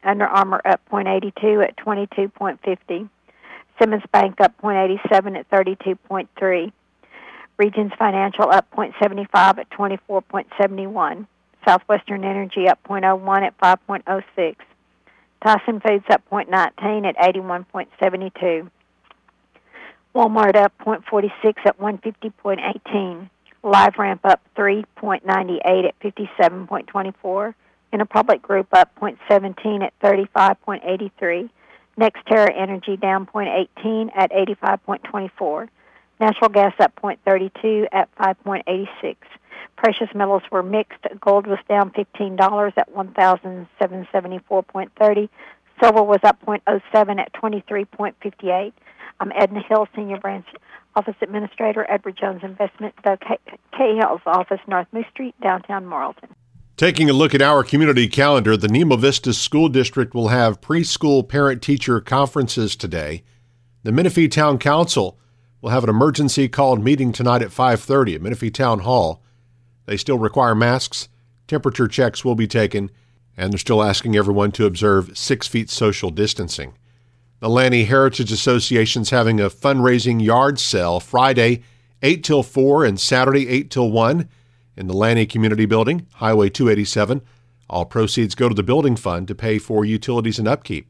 Under 0.03 0.27
Armour 0.27 0.61
up 0.65 0.81
0.82 0.91 1.67
at 1.67 1.77
22.50. 1.77 3.09
Simmons 3.79 4.03
Bank 4.13 4.41
up 4.41 4.53
0.87 4.63 5.39
at 5.39 5.51
32.3. 5.51 6.73
Regions 7.57 7.93
Financial 7.99 8.51
up 8.51 8.67
0.75 8.73 9.59
at 9.59 9.71
24.71. 9.71 11.27
Southwestern 11.67 12.25
Energy 12.25 12.69
up 12.69 12.79
0.01 12.85 13.43
at 13.43 13.59
5.06. 13.59 14.57
Tyson 15.45 15.81
Foods 15.81 16.05
up 16.11 16.23
0.19 16.31 17.07
at 17.07 17.17
81.72. 17.17 18.71
Walmart 20.15 20.57
up 20.57 20.73
0.46 20.79 21.55
at 21.65 21.79
150.18. 21.79 23.31
LiveRamp 23.65 24.21
up 24.25 24.41
3.98 24.57 25.89
at 25.89 25.99
57.24. 26.01 27.55
Interpublic 27.93 28.43
Group 28.43 28.69
up 28.73 28.91
0.17 29.01 29.83
at 29.83 29.99
35.83. 30.01 31.51
NextEra 31.99 32.57
Energy 32.57 32.97
down 32.97 33.27
0.18 33.27 34.13
at 34.17 34.31
85.24. 34.33 35.69
Natural 36.21 36.49
gas 36.49 36.73
up 36.79 36.95
0.32 37.03 37.89
at 37.93 38.09
5.86. 38.17 39.17
Precious 39.77 40.09
metals 40.15 40.43
were 40.51 40.63
mixed. 40.63 41.05
Gold 41.21 41.47
was 41.47 41.59
down 41.69 41.91
$15 41.91 42.73
at 42.77 42.95
1,774.30. 42.95 45.29
Silver 45.81 46.03
was 46.03 46.21
up 46.23 46.39
0.07 46.47 47.19
at 47.19 47.33
23.58. 47.33 48.73
I'm 49.21 49.33
Edna 49.33 49.63
Hill, 49.69 49.87
Senior 49.95 50.19
Branch 50.19 50.47
Office 50.97 51.17
Administrator, 51.21 51.87
Edward 51.89 52.17
Jones 52.17 52.43
Investment, 52.43 52.95
the 53.03 53.19
Cahill's 53.73 54.23
office, 54.27 54.61
North 54.67 54.87
Moose 54.93 55.07
Street, 55.11 55.35
downtown 55.41 55.85
Morrilton. 55.85 56.31
Taking 56.85 57.09
a 57.09 57.15
look 57.15 57.35
at 57.35 57.41
our 57.41 57.65
community 57.65 58.07
calendar, 58.07 58.59
the 58.59 58.69
Nemo 58.69 58.97
Vista 58.97 59.33
School 59.33 59.71
District 59.71 60.13
will 60.13 60.29
have 60.29 60.61
preschool 60.61 61.27
parent-teacher 61.27 62.03
conferences 62.03 62.77
today. 62.77 63.23
The 63.85 63.91
Menifee 63.91 64.29
Town 64.29 64.59
Council 64.59 65.19
will 65.63 65.71
have 65.71 65.83
an 65.83 65.89
emergency 65.89 66.47
called 66.47 66.85
meeting 66.85 67.11
tonight 67.11 67.41
at 67.41 67.53
5:30 67.53 68.17
at 68.17 68.21
Menifee 68.21 68.51
Town 68.51 68.81
Hall. 68.81 69.23
They 69.87 69.97
still 69.97 70.19
require 70.19 70.55
masks, 70.55 71.09
temperature 71.49 71.89
checks 71.89 72.23
will 72.23 72.35
be 72.35 72.47
taken, 72.47 72.91
and 73.35 73.51
they're 73.51 73.59
still 73.59 73.83
asking 73.83 74.15
everyone 74.15 74.53
to 74.53 74.67
observe 74.67 75.17
six 75.17 75.49
feet 75.49 75.71
social 75.71 76.11
distancing. 76.11 76.75
The 77.41 77.49
Lanny 77.49 77.85
Heritage 77.85 78.31
Association's 78.31 79.09
having 79.09 79.41
a 79.41 79.49
fundraising 79.49 80.23
yard 80.23 80.61
sale 80.61 81.01
Friday, 81.01 81.63
8 82.03 82.23
till 82.23 82.43
4 82.43 82.85
and 82.85 83.01
Saturday, 83.01 83.49
8 83.49 83.71
till 83.71 83.91
1 83.91 84.29
in 84.77 84.87
the 84.87 84.95
Lanny 84.95 85.27
Community 85.27 85.67
Building, 85.67 86.07
Highway 86.15 86.51
287. 86.51 87.23
All 87.69 87.85
proceeds 87.85 88.35
go 88.35 88.49
to 88.49 88.55
the 88.55 88.63
building 88.63 88.97
fund 88.97 89.29
to 89.29 89.35
pay 89.35 89.59
for 89.59 89.85
utilities 89.85 90.39
and 90.39 90.49
upkeep. 90.49 90.89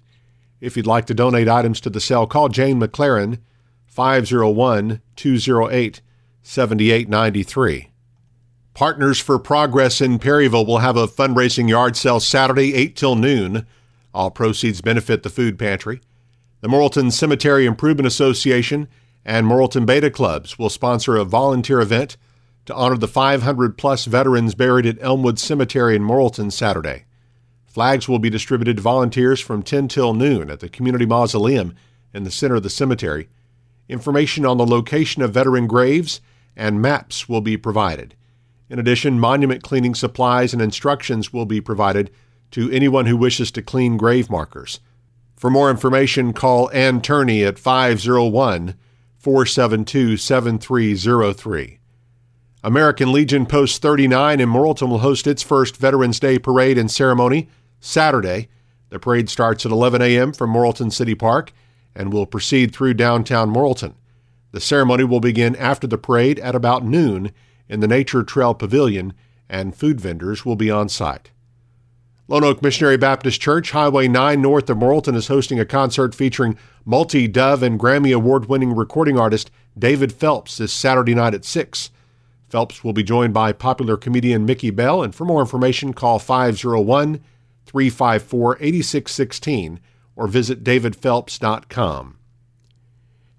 If 0.60 0.76
you'd 0.76 0.86
like 0.86 1.06
to 1.06 1.14
donate 1.14 1.48
items 1.48 1.80
to 1.82 1.90
the 1.90 2.00
sale, 2.00 2.26
call 2.26 2.48
Jane 2.48 2.80
McLaren, 2.80 3.38
501 3.86 5.00
208 5.16 6.00
7893. 6.42 7.90
Partners 8.74 9.20
for 9.20 9.38
Progress 9.38 10.00
in 10.00 10.18
Perryville 10.18 10.66
will 10.66 10.78
have 10.78 10.96
a 10.96 11.06
fundraising 11.06 11.68
yard 11.68 11.96
sale 11.96 12.18
Saturday, 12.18 12.74
8 12.74 12.96
till 12.96 13.14
noon. 13.14 13.66
All 14.12 14.30
proceeds 14.30 14.80
benefit 14.80 15.22
the 15.22 15.30
food 15.30 15.58
pantry. 15.58 16.00
The 16.60 16.68
Morrilton 16.68 17.12
Cemetery 17.12 17.66
Improvement 17.66 18.06
Association 18.06 18.88
and 19.24 19.46
Morrilton 19.46 19.86
Beta 19.86 20.10
Clubs 20.10 20.58
will 20.58 20.70
sponsor 20.70 21.16
a 21.16 21.24
volunteer 21.24 21.80
event 21.80 22.16
to 22.66 22.74
honor 22.74 22.96
the 22.96 23.08
500 23.08 23.76
plus 23.76 24.04
veterans 24.06 24.54
buried 24.54 24.86
at 24.86 25.02
Elmwood 25.02 25.38
Cemetery 25.38 25.96
in 25.96 26.02
Morrilton 26.02 26.50
Saturday. 26.50 27.04
Flags 27.66 28.08
will 28.08 28.18
be 28.18 28.30
distributed 28.30 28.76
to 28.76 28.82
volunteers 28.82 29.40
from 29.40 29.62
10 29.62 29.88
till 29.88 30.14
noon 30.14 30.50
at 30.50 30.60
the 30.60 30.68
Community 30.68 31.06
Mausoleum 31.06 31.74
in 32.12 32.22
the 32.22 32.30
center 32.30 32.54
of 32.54 32.62
the 32.62 32.70
cemetery. 32.70 33.28
Information 33.88 34.46
on 34.46 34.56
the 34.56 34.66
location 34.66 35.22
of 35.22 35.32
veteran 35.32 35.66
graves 35.66 36.20
and 36.56 36.80
maps 36.80 37.28
will 37.28 37.40
be 37.40 37.56
provided. 37.56 38.14
In 38.70 38.78
addition, 38.78 39.20
monument 39.20 39.62
cleaning 39.62 39.94
supplies 39.94 40.52
and 40.52 40.62
instructions 40.62 41.32
will 41.32 41.46
be 41.46 41.60
provided 41.60 42.10
to 42.52 42.70
anyone 42.70 43.06
who 43.06 43.16
wishes 43.16 43.50
to 43.50 43.62
clean 43.62 43.96
grave 43.96 44.30
markers. 44.30 44.80
For 45.36 45.50
more 45.50 45.70
information, 45.70 46.32
call 46.32 46.70
Ann 46.70 47.02
Turney 47.02 47.44
at 47.44 47.58
501 47.58 48.74
472 49.18 50.16
7303. 50.16 51.78
American 52.64 53.12
Legion 53.12 53.44
Post 53.44 53.82
39 53.82 54.40
in 54.40 54.48
Morrilton 54.48 54.88
will 54.88 55.00
host 55.00 55.26
its 55.26 55.42
first 55.42 55.76
Veterans 55.76 56.18
Day 56.18 56.38
parade 56.38 56.78
and 56.78 56.90
ceremony 56.90 57.50
Saturday. 57.78 58.48
The 58.88 58.98
parade 58.98 59.28
starts 59.28 59.66
at 59.66 59.72
11 59.72 60.00
a.m. 60.00 60.32
from 60.32 60.50
Morrilton 60.50 60.90
City 60.90 61.14
Park 61.14 61.52
and 61.94 62.10
will 62.10 62.24
proceed 62.24 62.74
through 62.74 62.94
downtown 62.94 63.52
Morrilton. 63.52 63.92
The 64.52 64.62
ceremony 64.62 65.04
will 65.04 65.20
begin 65.20 65.54
after 65.56 65.86
the 65.86 65.98
parade 65.98 66.38
at 66.38 66.54
about 66.54 66.86
noon 66.86 67.32
in 67.68 67.80
the 67.80 67.86
Nature 67.86 68.22
Trail 68.22 68.54
Pavilion, 68.54 69.12
and 69.46 69.76
food 69.76 70.00
vendors 70.00 70.46
will 70.46 70.56
be 70.56 70.70
on 70.70 70.88
site. 70.88 71.32
Lone 72.28 72.44
Oak 72.44 72.62
Missionary 72.62 72.96
Baptist 72.96 73.42
Church, 73.42 73.72
Highway 73.72 74.08
9 74.08 74.40
north 74.40 74.70
of 74.70 74.78
Morrilton, 74.78 75.16
is 75.16 75.28
hosting 75.28 75.60
a 75.60 75.66
concert 75.66 76.14
featuring 76.14 76.56
multi 76.86 77.28
Dove 77.28 77.62
and 77.62 77.78
Grammy 77.78 78.16
Award 78.16 78.46
winning 78.46 78.74
recording 78.74 79.18
artist 79.18 79.50
David 79.78 80.14
Phelps 80.14 80.56
this 80.56 80.72
Saturday 80.72 81.14
night 81.14 81.34
at 81.34 81.44
6. 81.44 81.90
Phelps 82.54 82.84
will 82.84 82.92
be 82.92 83.02
joined 83.02 83.34
by 83.34 83.50
popular 83.50 83.96
comedian 83.96 84.46
Mickey 84.46 84.70
Bell, 84.70 85.02
and 85.02 85.12
for 85.12 85.24
more 85.24 85.40
information, 85.40 85.92
call 85.92 86.20
501 86.20 87.18
354 87.66 88.58
8616 88.60 89.80
or 90.14 90.28
visit 90.28 90.62
davidphelps.com. 90.62 92.16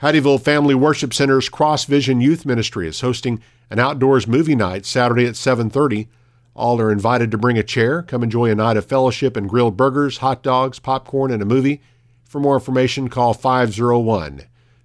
Hattieville 0.02 0.42
Family 0.42 0.76
Worship 0.76 1.14
Center's 1.14 1.48
Cross 1.48 1.86
Vision 1.86 2.20
Youth 2.20 2.46
Ministry 2.46 2.90
is 2.90 3.00
hosting 3.00 3.42
an 3.70 3.80
outdoors 3.80 4.28
movie 4.28 4.54
night 4.54 4.86
Saturday 4.86 5.26
at 5.26 5.38
7:30. 5.38 6.10
All 6.54 6.82
are 6.82 6.92
invited 6.92 7.32
to 7.32 7.38
bring 7.38 7.58
a 7.58 7.64
chair, 7.64 8.02
come 8.04 8.22
enjoy 8.22 8.52
a 8.52 8.56
night 8.56 8.76
of 8.76 8.84
fellowship 8.84 9.38
and 9.38 9.48
grilled 9.48 9.78
burgers, 9.78 10.18
hot 10.18 10.44
dogs, 10.44 10.78
popcorn, 10.78 11.32
and 11.32 11.42
a 11.42 11.46
movie. 11.46 11.82
For 12.26 12.42
more 12.42 12.56
information, 12.56 13.08
call 13.08 13.34
501 13.34 14.42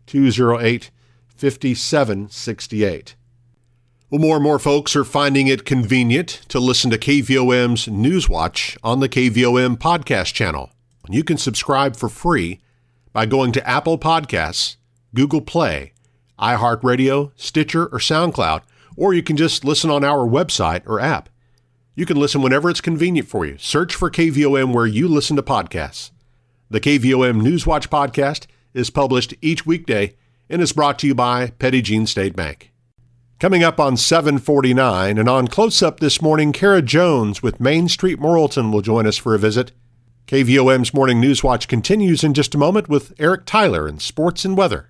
208 0.07 0.93
5768. 1.27 3.17
Well, 4.11 4.21
more 4.21 4.35
and 4.35 4.43
more 4.43 4.59
folks 4.59 4.97
are 4.97 5.05
finding 5.05 5.47
it 5.47 5.65
convenient 5.65 6.41
to 6.49 6.59
listen 6.59 6.91
to 6.91 6.99
KVOM's 6.99 7.87
Newswatch 7.87 8.77
on 8.83 8.99
the 8.99 9.09
KVOM 9.09 9.77
podcast 9.77 10.35
channel. 10.35 10.73
You 11.09 11.23
can 11.23 11.37
subscribe 11.37 11.95
for 11.95 12.09
free 12.09 12.59
by 13.13 13.27
going 13.27 13.53
to 13.53 13.65
Apple 13.65 13.99
Podcasts, 13.99 14.75
Google 15.15 15.41
Play, 15.41 15.93
iHeartRadio, 16.41 17.31
Stitcher, 17.37 17.87
or 17.87 18.01
SoundCloud, 18.01 18.63
or 18.97 19.15
you 19.15 19.23
can 19.23 19.37
just 19.37 19.65
listen 19.65 19.91
on 19.91 20.03
our 20.03 20.29
website 20.29 20.83
or 20.87 20.99
app. 20.99 21.29
You 21.95 22.05
can 22.05 22.17
listen 22.19 22.43
whenever 22.43 22.69
it's 22.69 22.81
convenient 22.81 23.29
for 23.29 23.47
you. 23.47 23.59
Search 23.59 23.95
for 23.95 24.11
KVOM 24.11 24.75
where 24.75 24.87
you 24.87 25.07
listen 25.07 25.37
to 25.37 25.43
podcasts. 25.45 26.11
The 26.69 26.81
KVOM 26.81 27.43
Newswatch 27.43 27.87
podcast 27.87 28.49
is 28.75 28.91
published 28.91 29.35
each 29.41 29.65
weekday 29.65 30.17
and 30.49 30.61
is 30.61 30.73
brought 30.73 30.99
to 30.99 31.07
you 31.07 31.15
by 31.15 31.51
Petit 31.61 31.83
Jean 31.83 32.07
State 32.09 32.35
Bank. 32.35 32.70
Coming 33.41 33.65
up 33.65 33.81
on 33.81 33.97
749 33.97 35.17
and 35.17 35.27
on 35.27 35.49
Close 35.49 35.83
Up 35.83 35.99
this 35.99 36.21
morning, 36.21 36.53
Kara 36.53 36.83
Jones 36.83 37.43
with 37.43 37.59
Main 37.59 37.89
Street 37.89 38.21
Morrilton 38.21 38.71
will 38.71 38.83
join 38.83 39.07
us 39.07 39.17
for 39.17 39.35
a 39.35 39.39
visit. 39.39 39.73
KVOM's 40.27 40.93
Morning 40.93 41.19
News 41.19 41.43
Watch 41.43 41.67
continues 41.67 42.23
in 42.23 42.35
just 42.35 42.55
a 42.55 42.59
moment 42.59 42.91
with 42.91 43.15
Eric 43.19 43.47
Tyler 43.47 43.89
in 43.89 43.99
sports 43.99 44.45
and 44.45 44.59
weather. 44.59 44.90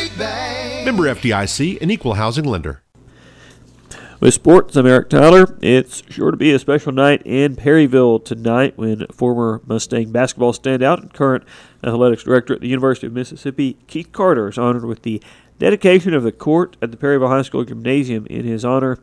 Bank. 0.21 0.85
Member 0.85 1.03
FDIC, 1.03 1.81
an 1.81 1.89
equal 1.89 2.13
housing 2.13 2.45
lender. 2.45 2.83
With 4.19 4.35
sports, 4.35 4.75
I'm 4.75 4.85
Eric 4.85 5.09
Tyler. 5.09 5.57
It's 5.63 6.03
sure 6.11 6.29
to 6.29 6.37
be 6.37 6.53
a 6.53 6.59
special 6.59 6.91
night 6.91 7.23
in 7.25 7.55
Perryville 7.55 8.19
tonight 8.19 8.77
when 8.77 9.07
former 9.07 9.61
Mustang 9.65 10.11
basketball 10.11 10.53
standout 10.53 11.01
and 11.01 11.11
current 11.11 11.43
athletics 11.83 12.23
director 12.23 12.53
at 12.53 12.61
the 12.61 12.67
University 12.67 13.07
of 13.07 13.13
Mississippi, 13.13 13.79
Keith 13.87 14.11
Carter, 14.11 14.47
is 14.47 14.59
honored 14.59 14.85
with 14.85 15.01
the 15.01 15.23
dedication 15.57 16.13
of 16.13 16.21
the 16.21 16.31
court 16.31 16.77
at 16.83 16.91
the 16.91 16.97
Perryville 16.97 17.29
High 17.29 17.41
School 17.41 17.65
Gymnasium 17.65 18.27
in 18.27 18.45
his 18.45 18.63
honor. 18.63 18.99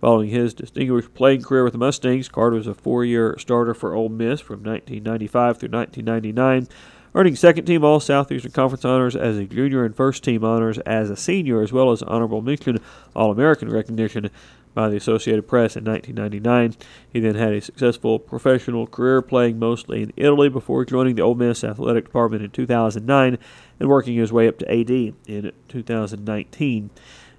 Following 0.00 0.30
his 0.30 0.54
distinguished 0.54 1.12
playing 1.12 1.42
career 1.42 1.64
with 1.64 1.74
the 1.74 1.78
Mustangs, 1.78 2.30
Carter 2.30 2.56
was 2.56 2.66
a 2.66 2.74
four 2.74 3.04
year 3.04 3.36
starter 3.38 3.74
for 3.74 3.92
Ole 3.92 4.08
Miss 4.08 4.40
from 4.40 4.62
1995 4.62 5.58
through 5.58 5.68
1999 5.70 6.68
earning 7.14 7.36
second 7.36 7.64
team 7.64 7.84
All 7.84 8.00
Southeastern 8.00 8.50
Conference 8.50 8.84
honors 8.84 9.14
as 9.14 9.38
a 9.38 9.44
junior 9.44 9.84
and 9.84 9.94
first 9.94 10.24
team 10.24 10.44
honors 10.44 10.78
as 10.78 11.10
a 11.10 11.16
senior, 11.16 11.62
as 11.62 11.72
well 11.72 11.92
as 11.92 12.02
honorable 12.02 12.42
mention 12.42 12.80
All 13.14 13.30
American 13.30 13.70
recognition 13.70 14.30
by 14.74 14.88
the 14.88 14.96
Associated 14.96 15.46
Press 15.46 15.76
in 15.76 15.84
1999. 15.84 16.76
He 17.12 17.20
then 17.20 17.36
had 17.36 17.52
a 17.52 17.60
successful 17.60 18.18
professional 18.18 18.88
career 18.88 19.22
playing 19.22 19.58
mostly 19.58 20.02
in 20.02 20.12
Italy 20.16 20.48
before 20.48 20.84
joining 20.84 21.14
the 21.14 21.22
Ole 21.22 21.36
Miss 21.36 21.62
Athletic 21.62 22.06
Department 22.06 22.42
in 22.42 22.50
2009 22.50 23.38
and 23.78 23.88
working 23.88 24.16
his 24.16 24.32
way 24.32 24.48
up 24.48 24.58
to 24.58 24.70
AD 24.70 24.90
in 24.90 25.52
2019. 25.68 26.90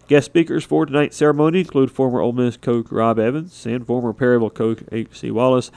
Guest 0.07 0.27
speakers 0.27 0.63
for 0.63 0.85
tonight's 0.85 1.17
ceremony 1.17 1.61
include 1.61 1.91
former 1.91 2.21
Ole 2.21 2.31
Miss 2.31 2.57
coach 2.57 2.91
Rob 2.91 3.19
Evans 3.19 3.65
and 3.65 3.85
former 3.85 4.13
Perryville 4.13 4.51
coach 4.51 4.83
H.C. 4.91 5.31
Wallace. 5.31 5.71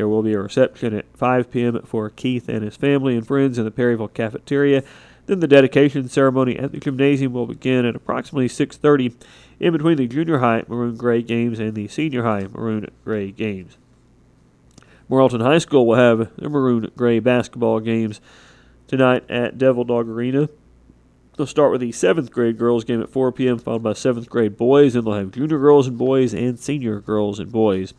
There 0.00 0.08
will 0.08 0.22
be 0.22 0.32
a 0.32 0.40
reception 0.40 0.94
at 0.94 1.14
5 1.14 1.50
p.m. 1.50 1.78
for 1.84 2.08
Keith 2.08 2.48
and 2.48 2.62
his 2.62 2.74
family 2.74 3.18
and 3.18 3.26
friends 3.26 3.58
in 3.58 3.66
the 3.66 3.70
Perryville 3.70 4.08
cafeteria. 4.08 4.82
Then 5.26 5.40
the 5.40 5.46
dedication 5.46 6.08
ceremony 6.08 6.58
at 6.58 6.72
the 6.72 6.78
gymnasium 6.78 7.34
will 7.34 7.46
begin 7.46 7.84
at 7.84 7.94
approximately 7.94 8.48
6:30 8.48 9.12
in 9.60 9.72
between 9.74 9.98
the 9.98 10.08
junior 10.08 10.38
high 10.38 10.62
maroon 10.68 10.96
gray 10.96 11.20
games 11.20 11.58
and 11.58 11.74
the 11.74 11.86
senior 11.86 12.22
high 12.22 12.46
maroon 12.50 12.86
gray 13.04 13.30
games. 13.30 13.76
Morrilton 15.10 15.42
High 15.42 15.58
School 15.58 15.86
will 15.86 15.96
have 15.96 16.34
their 16.36 16.48
maroon 16.48 16.90
gray 16.96 17.18
basketball 17.18 17.80
games 17.80 18.22
tonight 18.86 19.28
at 19.28 19.58
Devil 19.58 19.84
Dog 19.84 20.08
Arena. 20.08 20.48
They'll 21.36 21.46
start 21.46 21.72
with 21.72 21.82
the 21.82 21.92
seventh 21.92 22.30
grade 22.30 22.56
girls 22.56 22.84
game 22.84 23.02
at 23.02 23.10
4 23.10 23.32
p.m., 23.32 23.58
followed 23.58 23.82
by 23.82 23.92
seventh 23.92 24.30
grade 24.30 24.56
boys, 24.56 24.94
and 24.94 25.06
they'll 25.06 25.12
have 25.12 25.32
junior 25.32 25.58
girls 25.58 25.88
and 25.88 25.98
boys 25.98 26.32
and 26.32 26.58
senior 26.58 27.00
girls 27.00 27.38
and 27.38 27.52
boys. 27.52 27.92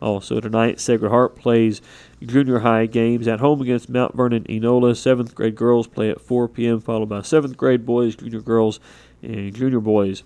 Also 0.00 0.40
tonight, 0.40 0.78
Sacred 0.80 1.10
Heart 1.10 1.36
plays 1.36 1.82
junior 2.22 2.60
high 2.60 2.86
games 2.86 3.26
at 3.26 3.40
home 3.40 3.60
against 3.60 3.88
Mount 3.88 4.14
Vernon 4.14 4.44
Enola. 4.44 4.96
Seventh 4.96 5.34
grade 5.34 5.56
girls 5.56 5.86
play 5.86 6.10
at 6.10 6.20
4 6.20 6.48
p.m., 6.48 6.80
followed 6.80 7.08
by 7.08 7.22
seventh 7.22 7.56
grade 7.56 7.84
boys, 7.84 8.14
junior 8.14 8.40
girls, 8.40 8.78
and 9.22 9.54
junior 9.54 9.80
boys. 9.80 10.22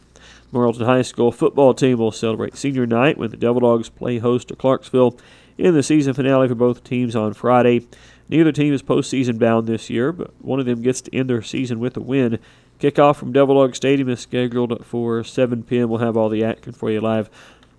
Morrilton 0.52 0.84
High 0.84 1.02
School 1.02 1.32
football 1.32 1.72
team 1.72 1.98
will 1.98 2.12
celebrate 2.12 2.56
senior 2.56 2.86
night 2.86 3.16
when 3.16 3.30
the 3.30 3.36
Devil 3.38 3.60
Dogs 3.60 3.88
play 3.88 4.18
host 4.18 4.48
to 4.48 4.56
Clarksville 4.56 5.18
in 5.56 5.74
the 5.74 5.82
season 5.82 6.12
finale 6.12 6.48
for 6.48 6.54
both 6.54 6.84
teams 6.84 7.16
on 7.16 7.32
Friday. 7.32 7.86
Neither 8.28 8.52
team 8.52 8.74
is 8.74 8.82
postseason 8.82 9.38
bound 9.38 9.66
this 9.66 9.88
year, 9.88 10.12
but 10.12 10.30
one 10.42 10.60
of 10.60 10.66
them 10.66 10.82
gets 10.82 11.00
to 11.02 11.14
end 11.14 11.30
their 11.30 11.42
season 11.42 11.80
with 11.80 11.96
a 11.96 12.00
win. 12.00 12.38
Kickoff 12.78 13.16
from 13.16 13.32
Devil 13.32 13.54
Dog 13.54 13.74
Stadium 13.74 14.08
is 14.08 14.20
scheduled 14.20 14.84
for 14.84 15.22
7 15.24 15.62
p.m. 15.62 15.88
We'll 15.88 16.00
have 16.00 16.16
all 16.16 16.28
the 16.28 16.44
action 16.44 16.72
for 16.72 16.90
you 16.90 17.00
live 17.00 17.30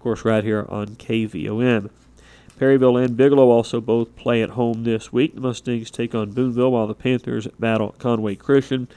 course, 0.03 0.25
right 0.25 0.43
here 0.43 0.65
on 0.67 0.95
KVOM. 0.97 1.89
Perryville 2.59 2.97
and 2.97 3.17
Bigelow 3.17 3.49
also 3.49 3.81
both 3.81 4.15
play 4.15 4.43
at 4.43 4.51
home 4.51 4.83
this 4.83 5.11
week. 5.11 5.33
The 5.33 5.41
Mustangs 5.41 5.89
take 5.89 6.13
on 6.13 6.31
Boonville 6.31 6.71
while 6.71 6.87
the 6.87 6.93
Panthers 6.93 7.47
battle 7.57 7.95
Conway 7.97 8.35
Christian. 8.35 8.87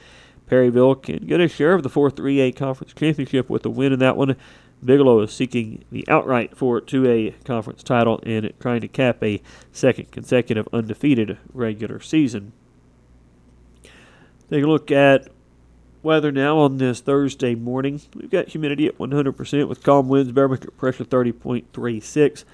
Perryville 0.45 0.95
can 0.95 1.25
get 1.25 1.39
a 1.39 1.47
share 1.47 1.73
of 1.73 1.83
the 1.83 1.89
4 1.89 2.11
3A 2.11 2.55
Conference 2.55 2.93
Championship 2.93 3.49
with 3.49 3.65
a 3.65 3.69
win 3.69 3.93
in 3.93 3.99
that 3.99 4.17
one. 4.17 4.35
Bigelow 4.83 5.21
is 5.21 5.31
seeking 5.31 5.83
the 5.91 6.05
outright 6.07 6.55
4 6.55 6.81
2A 6.81 7.43
Conference 7.45 7.83
title 7.83 8.19
and 8.23 8.51
trying 8.59 8.81
to 8.81 8.87
cap 8.87 9.23
a 9.23 9.41
second 9.71 10.11
consecutive 10.11 10.67
undefeated 10.71 11.37
regular 11.51 11.99
season. 11.99 12.51
Take 14.49 14.63
a 14.63 14.67
look 14.67 14.91
at 14.91 15.29
Weather 16.07 16.31
now 16.31 16.59
on 16.59 16.77
this 16.77 17.01
Thursday 17.01 17.53
morning. 17.53 17.99
We've 18.15 18.29
got 18.29 18.47
humidity 18.47 18.87
at 18.87 18.97
100% 18.97 19.67
with 19.67 19.83
calm 19.83 20.07
winds, 20.07 20.31
barometric 20.31 20.77
pressure 20.77 21.03
30.36. 21.03 22.45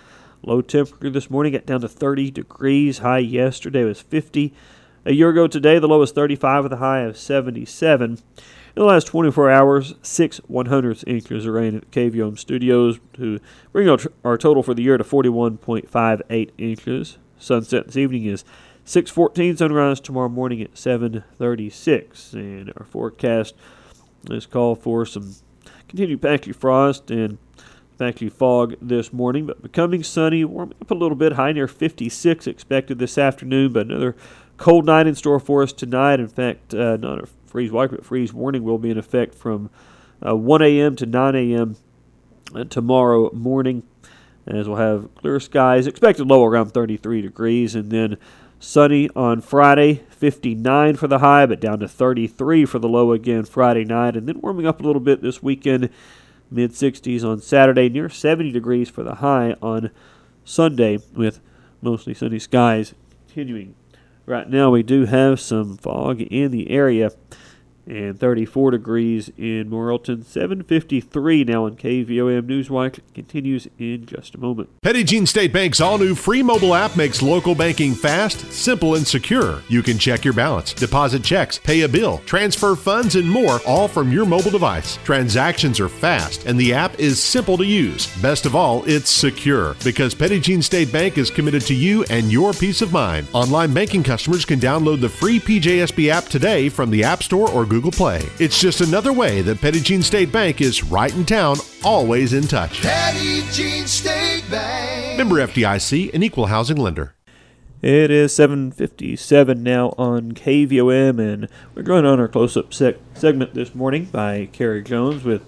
Low 0.41 0.63
temperature 0.63 1.11
this 1.11 1.29
morning 1.29 1.53
got 1.53 1.67
down 1.67 1.81
to 1.81 1.87
30 1.87 2.31
degrees. 2.31 2.97
High 2.97 3.19
yesterday 3.19 3.83
was 3.83 4.01
50. 4.01 4.55
A 5.05 5.13
year 5.13 5.29
ago 5.29 5.45
today, 5.45 5.77
the 5.77 5.87
low 5.87 5.99
was 5.99 6.11
35 6.11 6.63
with 6.63 6.73
a 6.73 6.77
high 6.77 7.01
of 7.01 7.15
77. 7.15 8.13
In 8.13 8.19
the 8.73 8.85
last 8.85 9.05
24 9.05 9.51
hours, 9.51 9.93
six 10.01 10.39
100th 10.49 11.03
inches 11.05 11.45
of 11.45 11.53
rain 11.53 11.75
at 11.75 11.91
the 11.91 12.09
KVOM 12.09 12.39
studios 12.39 12.99
to 13.13 13.39
bring 13.71 13.87
our, 13.87 13.99
our 14.25 14.39
total 14.39 14.63
for 14.63 14.73
the 14.73 14.81
year 14.81 14.97
to 14.97 15.03
41.58 15.03 16.49
inches. 16.57 17.19
Sunset 17.37 17.85
this 17.85 17.97
evening 17.97 18.25
is 18.25 18.43
6:14. 18.85 19.57
Sunrise 19.57 19.99
tomorrow 19.99 20.29
morning 20.29 20.61
at 20.61 20.77
7:36. 20.77 22.33
And 22.33 22.73
our 22.77 22.85
forecast 22.85 23.55
is 24.29 24.45
called 24.45 24.79
for 24.79 25.05
some 25.05 25.35
continued 25.87 26.21
patchy 26.21 26.51
frost 26.51 27.11
and 27.11 27.37
patchy 27.97 28.29
fog 28.29 28.75
this 28.81 29.13
morning, 29.13 29.45
but 29.45 29.61
becoming 29.61 30.03
sunny, 30.03 30.43
warming 30.43 30.75
up 30.81 30.91
a 30.91 30.95
little 30.95 31.15
bit. 31.15 31.33
High 31.33 31.51
near 31.51 31.67
56 31.67 32.47
expected 32.47 32.99
this 32.99 33.17
afternoon, 33.17 33.71
but 33.71 33.87
another 33.87 34.15
cold 34.57 34.85
night 34.85 35.07
in 35.07 35.15
store 35.15 35.39
for 35.39 35.63
us 35.63 35.71
tonight. 35.71 36.19
In 36.19 36.27
fact, 36.27 36.73
uh, 36.73 36.97
not 36.97 37.23
a 37.23 37.27
freeze 37.45 37.71
watch, 37.71 37.91
but 37.91 38.05
freeze 38.05 38.33
warning 38.33 38.63
will 38.63 38.77
be 38.77 38.89
in 38.89 38.97
effect 38.97 39.35
from 39.35 39.69
uh, 40.25 40.35
1 40.35 40.61
a.m. 40.61 40.95
to 40.95 41.05
9 41.05 41.35
a.m. 41.35 41.75
Uh, 42.53 42.63
tomorrow 42.65 43.31
morning, 43.33 43.83
as 44.47 44.67
we'll 44.67 44.77
have 44.77 45.13
clear 45.15 45.39
skies. 45.39 45.87
Expected 45.87 46.27
low 46.27 46.43
around 46.43 46.71
33 46.71 47.21
degrees, 47.21 47.75
and 47.75 47.91
then 47.91 48.17
sunny 48.63 49.10
on 49.15 49.41
Friday, 49.41 50.04
59 50.10 50.95
for 50.95 51.08
the 51.08 51.19
high, 51.19 51.45
but 51.45 51.60
down 51.60 51.80
to 51.80 51.88
33 51.88 52.65
for 52.65 52.80
the 52.80 52.88
low 52.88 53.12
again 53.12 53.43
Friday 53.43 53.84
night, 53.84 54.15
and 54.15 54.28
then 54.28 54.41
warming 54.41 54.65
up 54.65 54.80
a 54.80 54.84
little 54.84 55.02
bit 55.02 55.21
this 55.21 55.43
weekend. 55.43 55.89
Mid 56.49 56.71
60s 56.71 57.23
on 57.23 57.41
Saturday, 57.41 57.89
near 57.89 58.10
70 58.10 58.52
degrees 58.52 58.89
for 58.89 59.04
the 59.04 59.15
high 59.15 59.56
on 59.62 59.89
Sunday, 60.45 60.99
with 61.13 61.39
mostly 61.82 62.13
sunny 62.13 62.39
skies 62.39 62.93
continuing 63.28 63.76
Right 64.26 64.49
now, 64.49 64.69
we 64.69 64.84
do 64.84 65.06
have 65.06 65.41
some 65.41 65.76
fog 65.76 66.21
in 66.21 66.52
the 66.52 66.69
area 66.69 67.12
and 67.85 68.19
34 68.19 68.71
degrees 68.71 69.29
in 69.37 69.69
Morrilton. 69.69 70.23
753 70.23 71.43
now 71.43 71.65
on 71.65 71.75
KVOM 71.75 72.43
Newswatch 72.43 72.99
continues 73.13 73.67
in 73.77 74.05
just 74.05 74.35
a 74.35 74.37
moment. 74.37 74.69
Petit 74.81 75.03
Jean 75.03 75.25
State 75.25 75.53
Bank's 75.53 75.81
all 75.81 75.97
new 75.97 76.15
free 76.15 76.43
mobile 76.43 76.75
app 76.75 76.95
makes 76.95 77.21
local 77.21 77.55
banking 77.55 77.93
fast, 77.93 78.51
simple, 78.51 78.95
and 78.95 79.05
secure. 79.05 79.61
You 79.69 79.83
can 79.83 79.97
check 79.97 80.23
your 80.23 80.33
balance, 80.33 80.73
deposit 80.73 81.23
checks, 81.23 81.57
pay 81.57 81.81
a 81.81 81.89
bill, 81.89 82.19
transfer 82.25 82.75
funds, 82.75 83.15
and 83.15 83.29
more, 83.29 83.59
all 83.65 83.87
from 83.87 84.11
your 84.11 84.25
mobile 84.25 84.51
device. 84.51 84.97
Transactions 85.03 85.79
are 85.79 85.89
fast, 85.89 86.45
and 86.45 86.59
the 86.59 86.73
app 86.73 86.99
is 86.99 87.21
simple 87.21 87.57
to 87.57 87.65
use. 87.65 88.07
Best 88.21 88.45
of 88.45 88.55
all, 88.55 88.83
it's 88.85 89.09
secure 89.09 89.75
because 89.83 90.13
Petit 90.13 90.39
Jean 90.39 90.61
State 90.61 90.91
Bank 90.91 91.17
is 91.17 91.29
committed 91.29 91.63
to 91.63 91.73
you 91.73 92.03
and 92.09 92.31
your 92.31 92.53
peace 92.53 92.81
of 92.81 92.91
mind. 92.91 93.27
Online 93.33 93.73
banking 93.73 94.03
customers 94.03 94.45
can 94.45 94.59
download 94.59 95.01
the 95.01 95.09
free 95.09 95.39
PJSB 95.39 96.09
app 96.09 96.25
today 96.25 96.69
from 96.69 96.89
the 96.89 97.03
App 97.03 97.23
Store 97.23 97.49
or 97.49 97.65
Google 97.73 97.91
Play. 97.91 98.21
It's 98.38 98.62
just 98.62 98.81
another 98.81 99.12
way 99.12 99.41
that 99.41 99.59
Petit 99.59 99.79
Jean 99.79 100.03
State 100.03 100.31
Bank 100.31 100.62
is 100.62 100.83
right 100.83 101.12
in 101.15 101.25
town, 101.25 101.57
always 101.83 102.33
in 102.33 102.43
touch. 102.43 102.83
Petit 102.83 103.41
Jean 103.51 103.88
State 103.88 104.43
Bank. 104.51 105.17
Member 105.17 105.38
FDIC, 105.38 106.13
an 106.13 106.21
equal 106.21 106.45
housing 106.45 106.77
lender. 106.77 107.15
It 107.81 108.12
is 108.12 108.31
7:57 108.31 109.63
now 109.63 109.95
on 109.97 110.33
KVOM, 110.33 111.17
and 111.19 111.47
we're 111.73 111.81
going 111.81 112.05
on 112.05 112.19
our 112.19 112.27
close-up 112.27 112.75
sec- 112.75 112.99
segment 113.15 113.55
this 113.55 113.73
morning 113.73 114.05
by 114.05 114.49
Kara 114.51 114.83
Jones 114.83 115.23
with 115.23 115.41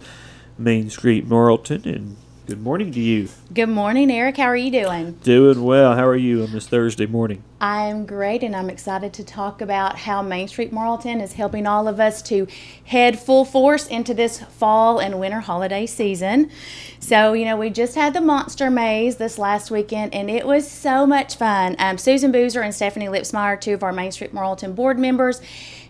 Main 0.57 0.89
Street 0.89 1.29
Morrilton. 1.29 1.85
And 1.85 2.15
good 2.45 2.61
morning 2.61 2.91
to 2.91 2.99
you. 2.99 3.27
Good 3.53 3.69
morning, 3.69 4.11
Eric. 4.11 4.37
How 4.37 4.45
are 4.45 4.55
you 4.55 4.69
doing? 4.69 5.13
Doing 5.23 5.63
well. 5.63 5.95
How 5.95 6.05
are 6.05 6.15
you 6.15 6.43
on 6.43 6.51
this 6.51 6.67
Thursday 6.67 7.07
morning? 7.07 7.43
I'm 7.59 8.05
great, 8.05 8.43
and 8.43 8.55
I'm 8.55 8.69
excited 8.69 9.13
to 9.13 9.23
talk 9.23 9.61
about 9.61 9.97
how 9.97 10.21
Main 10.21 10.47
Street 10.47 10.71
Morrilton 10.71 11.23
is 11.23 11.33
helping 11.33 11.65
all 11.65 11.87
of 11.87 11.99
us 11.99 12.21
to 12.23 12.47
head 12.83 13.17
full 13.17 13.45
force 13.45 13.87
into 13.87 14.13
this 14.13 14.41
fall 14.41 14.99
and 14.99 15.19
winter 15.19 15.39
holiday 15.39 15.87
season. 15.87 16.51
So, 16.99 17.33
you 17.33 17.45
know, 17.45 17.57
we 17.57 17.71
just 17.71 17.95
had 17.95 18.13
the 18.13 18.21
Monster 18.21 18.69
Maze 18.69 19.15
this 19.15 19.39
last 19.39 19.71
weekend, 19.71 20.13
and 20.13 20.29
it 20.29 20.45
was 20.45 20.69
so 20.69 21.07
much 21.07 21.37
fun. 21.37 21.75
Um, 21.79 21.97
Susan 21.97 22.31
Boozer 22.31 22.61
and 22.61 22.75
Stephanie 22.75 23.07
Lipsmeyer, 23.07 23.59
two 23.59 23.73
of 23.73 23.83
our 23.83 23.93
Main 23.93 24.11
Street 24.11 24.33
Morrilton 24.33 24.75
board 24.75 24.99
members, 24.99 25.41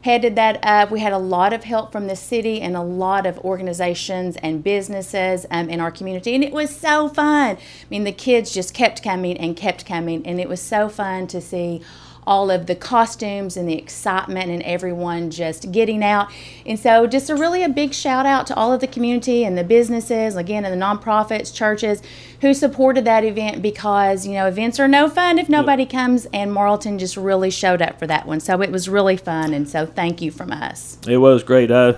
headed 0.06 0.36
that 0.36 0.60
up. 0.64 0.92
We 0.92 1.00
had 1.00 1.14
a 1.14 1.18
lot 1.18 1.52
of 1.52 1.64
help 1.64 1.92
from 1.92 2.06
the 2.06 2.16
city 2.16 2.62
and 2.62 2.78
a 2.78 2.82
lot 2.84 3.26
of 3.26 3.40
organizations 3.40 4.38
and 4.38 4.64
businesses 4.64 5.48
um, 5.50 5.68
in 5.68 5.82
our 5.82 5.90
community, 5.90 6.36
and 6.36 6.44
it 6.44 6.54
was 6.54 6.70
so 6.70 7.10
fun. 7.10 7.58
I 7.58 7.86
mean, 7.90 8.04
the 8.04 8.12
kids 8.12 8.54
just 8.54 8.76
kept 8.76 9.02
coming 9.02 9.36
and 9.36 9.58
kept 9.58 9.84
coming, 9.88 10.24
and 10.28 10.40
it 10.40 10.48
was 10.48 10.62
so 10.62 10.90
fun 10.90 11.26
to 11.28 11.42
see 11.42 11.82
all 12.28 12.50
of 12.50 12.66
the 12.66 12.76
costumes 12.76 13.56
and 13.56 13.68
the 13.70 13.78
excitement 13.78 14.50
and 14.50 14.62
everyone 14.64 15.30
just 15.30 15.72
getting 15.72 16.04
out. 16.04 16.30
And 16.66 16.80
so, 16.80 17.08
just 17.08 17.30
a 17.30 17.36
really 17.36 17.64
a 17.64 17.70
big 17.70 17.94
shout 17.94 18.26
out 18.26 18.48
to 18.48 18.56
all 18.56 18.74
of 18.74 18.82
the 18.82 18.88
community 18.88 19.44
and 19.44 19.58
the 19.58 19.64
businesses, 19.64 20.36
again, 20.36 20.66
and 20.66 20.74
the 20.74 20.86
nonprofits, 20.86 21.54
churches 21.54 22.02
who 22.42 22.54
supported 22.54 23.06
that 23.06 23.24
event 23.24 23.62
because, 23.62 24.26
you 24.26 24.34
know, 24.34 24.48
events 24.48 24.80
are 24.80 24.88
no 24.88 25.10
fun 25.10 25.40
if 25.40 25.50
nobody 25.50 25.86
comes, 25.86 26.26
and 26.28 26.52
Morrilton 26.52 27.00
just 27.00 27.18
really 27.18 27.50
showed 27.50 27.82
up 27.82 28.00
for 28.00 28.08
that 28.08 28.26
one. 28.26 28.40
So, 28.40 28.62
it 28.62 28.72
was 28.72 28.90
really 28.90 29.18
fun. 29.18 29.54
And 29.54 29.70
so, 29.70 29.86
thank 29.86 30.22
you 30.22 30.32
from 30.32 30.52
us. 30.52 30.98
It 31.08 31.18
was 31.18 31.44
great. 31.44 31.72
I 31.72 31.96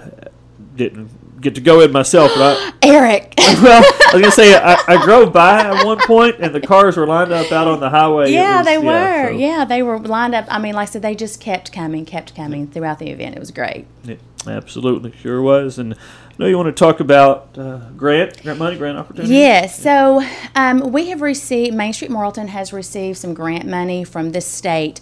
didn't 0.76 1.27
get 1.42 1.56
to 1.56 1.62
go 1.62 1.82
in 1.82 1.92
myself, 1.92 2.32
but 2.36 2.58
I, 2.58 2.74
Eric. 2.88 3.34
well, 3.62 3.84
I 3.84 4.10
was 4.14 4.22
gonna 4.22 4.32
say 4.32 4.56
I, 4.56 4.78
I 4.88 5.04
drove 5.06 5.32
by 5.34 5.62
at 5.62 5.86
one 5.86 6.00
point, 6.00 6.36
and 6.40 6.54
the 6.54 6.62
cars 6.62 6.98
were 6.98 7.08
lined 7.08 7.32
up 7.32 7.52
out 7.52 7.68
on 7.68 7.80
the 7.80 7.90
highway. 7.90 8.32
Yeah, 8.32 8.58
was- 8.58 8.66
they 8.66 8.78
were. 8.78 9.28
so- 9.28 9.38
Yeah, 9.38 9.66
they 9.66 9.82
were 9.84 10.00
lined 10.00 10.36
up. 10.36 10.46
I 10.50 10.60
mean, 10.60 10.76
like 10.76 10.90
I 10.90 10.92
said, 10.92 11.02
they 11.02 11.16
just 11.16 11.40
kept 11.40 11.72
coming, 11.72 12.06
kept 12.06 12.36
coming 12.36 12.68
throughout 12.68 13.00
the 13.00 13.10
event. 13.10 13.36
It 13.36 13.40
was 13.40 13.52
great. 13.52 13.86
Yeah, 14.04 14.16
absolutely, 14.50 15.12
sure 15.22 15.42
was. 15.42 15.80
And 15.80 15.94
I 15.94 15.98
know 16.38 16.46
you 16.46 16.58
want 16.58 16.68
to 16.68 16.80
talk 16.80 17.00
about 17.00 17.58
uh, 17.58 17.90
grant, 17.98 18.44
grant 18.44 18.60
money, 18.60 18.78
grant 18.78 18.98
opportunities. 18.98 19.32
Yes. 19.32 19.82
So 19.82 20.24
um, 20.56 20.92
we 20.92 21.10
have 21.10 21.22
received, 21.22 21.76
Main 21.76 21.94
Street 21.94 22.12
Morrilton 22.12 22.48
has 22.50 22.72
received 22.72 23.18
some 23.18 23.34
grant 23.34 23.66
money 23.66 24.04
from 24.04 24.32
the 24.32 24.42
state. 24.42 25.02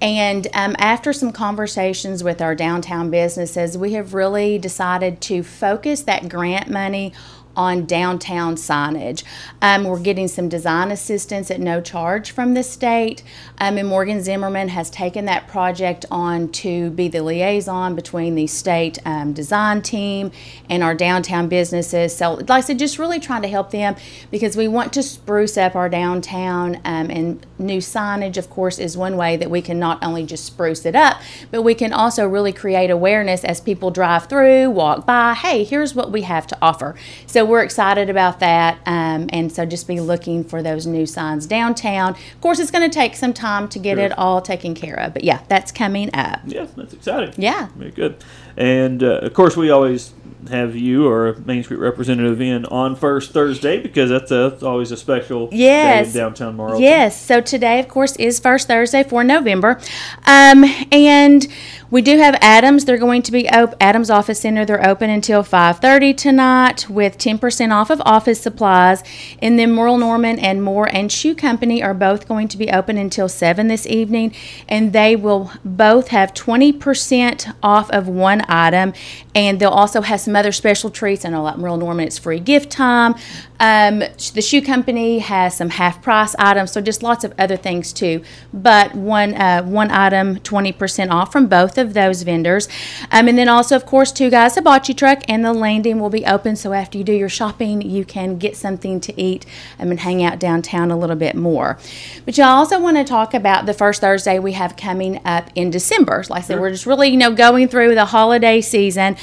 And 0.00 0.46
um, 0.52 0.76
after 0.78 1.12
some 1.12 1.32
conversations 1.32 2.22
with 2.22 2.42
our 2.42 2.54
downtown 2.54 3.10
businesses, 3.10 3.78
we 3.78 3.92
have 3.94 4.12
really 4.12 4.58
decided 4.58 5.20
to 5.22 5.42
focus 5.42 6.02
that 6.02 6.28
grant 6.28 6.68
money 6.68 7.12
on 7.56 7.86
downtown 7.86 8.56
signage. 8.56 9.24
Um, 9.62 9.84
we're 9.84 10.00
getting 10.00 10.28
some 10.28 10.48
design 10.48 10.90
assistance 10.90 11.50
at 11.50 11.60
no 11.60 11.80
charge 11.80 12.30
from 12.30 12.54
the 12.54 12.62
state. 12.62 13.22
Um, 13.58 13.78
and 13.78 13.88
Morgan 13.88 14.22
Zimmerman 14.22 14.68
has 14.68 14.90
taken 14.90 15.24
that 15.26 15.48
project 15.48 16.04
on 16.10 16.48
to 16.52 16.90
be 16.90 17.08
the 17.08 17.22
liaison 17.22 17.94
between 17.94 18.34
the 18.34 18.46
state 18.46 18.98
um, 19.04 19.32
design 19.32 19.82
team 19.82 20.32
and 20.68 20.82
our 20.82 20.94
downtown 20.94 21.48
businesses. 21.48 22.16
So, 22.16 22.34
like 22.34 22.50
I 22.50 22.60
said, 22.60 22.78
just 22.78 22.98
really 22.98 23.20
trying 23.20 23.42
to 23.42 23.48
help 23.48 23.70
them 23.70 23.96
because 24.30 24.56
we 24.56 24.68
want 24.68 24.92
to 24.94 25.02
spruce 25.02 25.56
up 25.56 25.74
our 25.76 25.88
downtown. 25.88 26.76
Um, 26.84 27.10
and 27.10 27.46
new 27.58 27.78
signage, 27.78 28.36
of 28.36 28.50
course, 28.50 28.78
is 28.78 28.96
one 28.96 29.16
way 29.16 29.36
that 29.36 29.50
we 29.50 29.62
can 29.62 29.78
not 29.78 30.02
only 30.02 30.24
just 30.24 30.44
spruce 30.44 30.84
it 30.84 30.96
up, 30.96 31.20
but 31.50 31.62
we 31.62 31.74
can 31.74 31.92
also 31.92 32.26
really 32.26 32.52
create 32.52 32.90
awareness 32.90 33.44
as 33.44 33.60
people 33.60 33.90
drive 33.90 34.26
through, 34.26 34.70
walk 34.70 35.06
by. 35.06 35.34
Hey, 35.34 35.64
here's 35.64 35.94
what 35.94 36.10
we 36.10 36.22
have 36.22 36.46
to 36.48 36.58
offer. 36.60 36.94
So 37.26 37.43
we're 37.44 37.62
excited 37.62 38.10
about 38.10 38.40
that, 38.40 38.78
um, 38.86 39.28
and 39.32 39.50
so 39.52 39.64
just 39.66 39.86
be 39.88 40.00
looking 40.00 40.44
for 40.44 40.62
those 40.62 40.86
new 40.86 41.06
signs 41.06 41.46
downtown. 41.46 42.10
Of 42.14 42.40
course, 42.40 42.58
it's 42.58 42.70
going 42.70 42.88
to 42.88 42.94
take 42.94 43.14
some 43.16 43.32
time 43.32 43.68
to 43.68 43.78
get 43.78 43.96
Sure. 43.96 44.06
it 44.06 44.18
all 44.18 44.40
taken 44.42 44.74
care 44.74 44.98
of, 44.98 45.14
but 45.14 45.24
yeah, 45.24 45.40
that's 45.48 45.70
coming 45.72 46.10
up. 46.14 46.40
Yeah, 46.46 46.66
that's 46.76 46.92
exciting. 46.94 47.34
Yeah. 47.36 47.68
Very 47.76 47.90
good. 47.90 48.22
And 48.56 49.02
uh, 49.02 49.18
of 49.22 49.34
course, 49.34 49.56
we 49.56 49.70
always 49.70 50.12
have 50.50 50.76
you 50.76 51.06
or 51.08 51.28
a 51.28 51.40
Main 51.40 51.62
Street 51.64 51.78
representative 51.78 52.38
in 52.40 52.66
on 52.66 52.94
first 52.96 53.32
Thursday 53.32 53.80
because 53.80 54.10
that's, 54.10 54.30
a, 54.30 54.50
that's 54.50 54.62
always 54.62 54.92
a 54.92 54.96
special 54.96 55.48
Yes. 55.50 56.12
downtown 56.12 56.56
Morrilton. 56.56 56.80
Yes. 56.80 57.20
So 57.20 57.40
today, 57.40 57.80
of 57.80 57.88
course, 57.88 58.14
is 58.16 58.38
first 58.38 58.68
Thursday 58.68 59.02
for 59.04 59.24
November, 59.24 59.80
um, 60.26 60.64
and 60.92 61.46
we 61.94 62.02
do 62.02 62.18
have 62.18 62.36
Adams. 62.40 62.84
They're 62.84 62.98
going 62.98 63.22
to 63.22 63.30
be 63.30 63.48
Adams 63.48 64.10
Office 64.10 64.40
Center. 64.40 64.64
They're 64.64 64.84
open 64.84 65.10
until 65.10 65.44
five 65.44 65.78
thirty 65.78 66.12
tonight 66.12 66.90
with 66.90 67.16
ten 67.18 67.38
percent 67.38 67.72
off 67.72 67.88
of 67.88 68.02
office 68.04 68.40
supplies. 68.40 69.04
And 69.40 69.56
then 69.60 69.70
Merle 69.70 69.98
Norman 69.98 70.40
and 70.40 70.60
Moore 70.60 70.92
and 70.92 71.10
Shoe 71.10 71.36
Company 71.36 71.84
are 71.84 71.94
both 71.94 72.26
going 72.26 72.48
to 72.48 72.58
be 72.58 72.68
open 72.68 72.98
until 72.98 73.28
seven 73.28 73.68
this 73.68 73.86
evening, 73.86 74.34
and 74.68 74.92
they 74.92 75.14
will 75.14 75.52
both 75.64 76.08
have 76.08 76.34
twenty 76.34 76.72
percent 76.72 77.46
off 77.62 77.88
of 77.92 78.08
one 78.08 78.42
item, 78.48 78.92
and 79.32 79.60
they'll 79.60 79.70
also 79.70 80.02
have 80.02 80.20
some 80.20 80.34
some 80.34 80.40
other 80.40 80.50
special 80.50 80.90
treats. 80.90 81.24
I 81.24 81.28
know, 81.28 81.44
like 81.44 81.58
Merle 81.58 81.76
Norman, 81.76 82.08
it's 82.08 82.18
free 82.18 82.40
gift 82.40 82.70
time. 82.70 83.14
Um, 83.60 84.00
the 84.34 84.42
shoe 84.42 84.60
company 84.60 85.20
has 85.20 85.56
some 85.56 85.70
half 85.70 86.02
price 86.02 86.34
items, 86.38 86.72
so 86.72 86.80
just 86.80 87.02
lots 87.02 87.24
of 87.24 87.32
other 87.38 87.56
things 87.56 87.92
too. 87.92 88.22
But 88.52 88.94
one 88.94 89.34
uh, 89.34 89.62
one 89.62 89.90
item, 89.90 90.40
twenty 90.40 90.72
percent 90.72 91.10
off 91.10 91.30
from 91.30 91.46
both 91.46 91.78
of 91.78 91.94
those 91.94 92.22
vendors, 92.22 92.68
um, 93.12 93.28
and 93.28 93.38
then 93.38 93.48
also, 93.48 93.76
of 93.76 93.86
course, 93.86 94.10
Two 94.10 94.30
Guys 94.30 94.56
Hibachi 94.56 94.94
Truck 94.94 95.22
and 95.28 95.44
the 95.44 95.52
landing 95.52 96.00
will 96.00 96.10
be 96.10 96.26
open. 96.26 96.56
So 96.56 96.72
after 96.72 96.98
you 96.98 97.04
do 97.04 97.12
your 97.12 97.28
shopping, 97.28 97.80
you 97.82 98.04
can 98.04 98.38
get 98.38 98.56
something 98.56 99.00
to 99.00 99.20
eat 99.20 99.46
um, 99.78 99.90
and 99.90 100.00
hang 100.00 100.22
out 100.24 100.38
downtown 100.38 100.90
a 100.90 100.98
little 100.98 101.16
bit 101.16 101.36
more. 101.36 101.78
But 102.24 102.36
you 102.36 102.44
also 102.44 102.80
want 102.80 102.96
to 102.96 103.04
talk 103.04 103.34
about 103.34 103.66
the 103.66 103.74
first 103.74 104.00
Thursday 104.00 104.38
we 104.38 104.52
have 104.52 104.76
coming 104.76 105.20
up 105.24 105.50
in 105.54 105.70
December. 105.70 106.24
Like 106.28 106.42
I 106.42 106.46
said, 106.46 106.60
we're 106.60 106.70
just 106.70 106.86
really 106.86 107.08
you 107.08 107.16
know 107.16 107.32
going 107.32 107.68
through 107.68 107.94
the 107.94 108.06
holiday 108.06 108.60
season. 108.60 109.16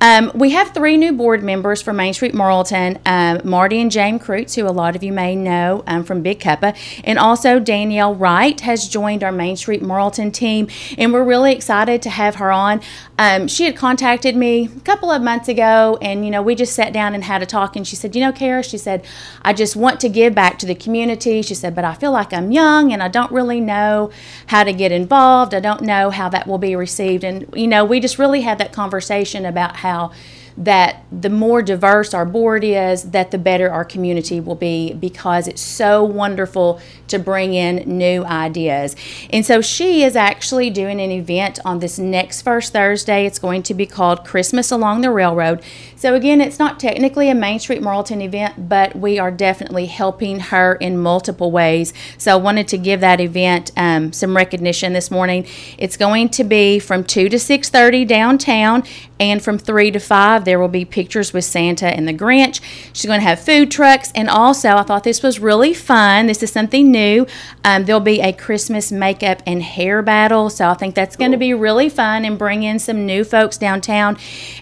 Um, 0.00 0.30
we 0.34 0.50
have 0.50 0.74
three 0.74 0.96
new 0.96 1.12
board 1.12 1.42
members 1.42 1.82
for 1.82 1.92
Main 1.92 2.14
Street 2.14 2.32
Morrilton 2.32 3.00
um, 3.04 3.40
Marty 3.48 3.80
and 3.80 3.87
Jane 3.90 4.18
Kreutz, 4.18 4.54
who 4.54 4.66
a 4.66 4.70
lot 4.70 4.96
of 4.96 5.02
you 5.02 5.12
may 5.12 5.34
know 5.34 5.82
um, 5.86 6.04
from 6.04 6.22
Big 6.22 6.40
Cuppa, 6.40 6.76
and 7.04 7.18
also 7.18 7.58
Danielle 7.58 8.14
Wright 8.14 8.60
has 8.60 8.88
joined 8.88 9.24
our 9.24 9.32
Main 9.32 9.56
Street 9.56 9.82
Morrilton 9.82 10.32
team, 10.32 10.68
and 10.96 11.12
we're 11.12 11.24
really 11.24 11.52
excited 11.52 12.02
to 12.02 12.10
have 12.10 12.36
her 12.36 12.50
on. 12.50 12.80
Um, 13.18 13.48
she 13.48 13.64
had 13.64 13.76
contacted 13.76 14.36
me 14.36 14.66
a 14.66 14.80
couple 14.80 15.10
of 15.10 15.22
months 15.22 15.48
ago, 15.48 15.98
and 16.00 16.24
you 16.24 16.30
know, 16.30 16.42
we 16.42 16.54
just 16.54 16.74
sat 16.74 16.92
down 16.92 17.14
and 17.14 17.24
had 17.24 17.42
a 17.42 17.46
talk, 17.46 17.76
and 17.76 17.86
she 17.86 17.96
said, 17.96 18.14
You 18.14 18.22
know, 18.22 18.32
Kara, 18.32 18.62
she 18.62 18.78
said, 18.78 19.04
I 19.42 19.52
just 19.52 19.76
want 19.76 20.00
to 20.00 20.08
give 20.08 20.34
back 20.34 20.58
to 20.60 20.66
the 20.66 20.74
community. 20.74 21.42
She 21.42 21.54
said, 21.54 21.74
But 21.74 21.84
I 21.84 21.94
feel 21.94 22.12
like 22.12 22.32
I'm 22.32 22.52
young 22.52 22.92
and 22.92 23.02
I 23.02 23.08
don't 23.08 23.32
really 23.32 23.60
know 23.60 24.10
how 24.46 24.64
to 24.64 24.72
get 24.72 24.92
involved. 24.92 25.54
I 25.54 25.60
don't 25.60 25.82
know 25.82 26.10
how 26.10 26.28
that 26.28 26.46
will 26.46 26.58
be 26.58 26.76
received. 26.76 27.24
And, 27.24 27.48
you 27.54 27.66
know, 27.66 27.84
we 27.84 28.00
just 28.00 28.18
really 28.18 28.42
had 28.42 28.58
that 28.58 28.72
conversation 28.72 29.44
about 29.44 29.76
how 29.76 30.12
that 30.58 31.04
the 31.12 31.30
more 31.30 31.62
diverse 31.62 32.12
our 32.12 32.26
board 32.26 32.64
is, 32.64 33.10
that 33.12 33.30
the 33.30 33.38
better 33.38 33.70
our 33.70 33.84
community 33.84 34.40
will 34.40 34.56
be 34.56 34.92
because 34.92 35.46
it's 35.46 35.62
so 35.62 36.02
wonderful 36.02 36.80
to 37.06 37.18
bring 37.18 37.54
in 37.54 37.76
new 37.86 38.24
ideas. 38.24 38.96
And 39.30 39.46
so 39.46 39.60
she 39.60 40.02
is 40.02 40.16
actually 40.16 40.68
doing 40.70 41.00
an 41.00 41.12
event 41.12 41.60
on 41.64 41.78
this 41.78 41.98
next 41.98 42.42
first 42.42 42.72
Thursday. 42.72 43.24
It's 43.24 43.38
going 43.38 43.62
to 43.64 43.74
be 43.74 43.86
called 43.86 44.24
Christmas 44.24 44.72
Along 44.72 45.00
the 45.00 45.10
Railroad. 45.10 45.62
So 45.94 46.14
again, 46.14 46.40
it's 46.40 46.58
not 46.58 46.78
technically 46.80 47.30
a 47.30 47.34
Main 47.34 47.60
Street 47.60 47.80
Morrilton 47.80 48.22
event, 48.22 48.68
but 48.68 48.96
we 48.96 49.18
are 49.18 49.30
definitely 49.30 49.86
helping 49.86 50.40
her 50.40 50.74
in 50.74 50.98
multiple 50.98 51.50
ways. 51.50 51.94
So 52.18 52.32
I 52.32 52.36
wanted 52.36 52.68
to 52.68 52.78
give 52.78 53.00
that 53.00 53.20
event 53.20 53.70
um, 53.76 54.12
some 54.12 54.36
recognition 54.36 54.92
this 54.92 55.10
morning. 55.10 55.46
It's 55.78 55.96
going 55.96 56.28
to 56.30 56.44
be 56.44 56.78
from 56.80 57.04
2 57.04 57.28
to 57.28 57.36
6.30 57.36 58.06
downtown 58.06 58.82
and 59.20 59.42
from 59.42 59.58
3 59.58 59.90
to 59.92 59.98
5 59.98 60.44
there 60.48 60.58
will 60.58 60.66
be 60.66 60.86
pictures 60.86 61.34
with 61.34 61.44
Santa 61.44 61.86
and 61.86 62.08
the 62.08 62.14
Grinch. 62.14 62.62
She's 62.94 63.04
going 63.04 63.20
to 63.20 63.26
have 63.26 63.38
food 63.38 63.70
trucks, 63.70 64.10
and 64.14 64.30
also 64.30 64.76
I 64.76 64.82
thought 64.82 65.04
this 65.04 65.22
was 65.22 65.38
really 65.38 65.74
fun. 65.74 66.26
This 66.26 66.42
is 66.42 66.50
something 66.50 66.90
new. 66.90 67.26
Um, 67.64 67.84
there'll 67.84 68.00
be 68.00 68.22
a 68.22 68.32
Christmas 68.32 68.90
makeup 68.90 69.42
and 69.46 69.62
hair 69.62 70.00
battle, 70.00 70.48
so 70.48 70.70
I 70.70 70.74
think 70.74 70.94
that's 70.94 71.16
going 71.16 71.32
to 71.32 71.36
be 71.36 71.52
really 71.52 71.90
fun 71.90 72.24
and 72.24 72.38
bring 72.38 72.62
in 72.62 72.78
some 72.78 73.04
new 73.04 73.24
folks 73.24 73.58
downtown. 73.58 74.16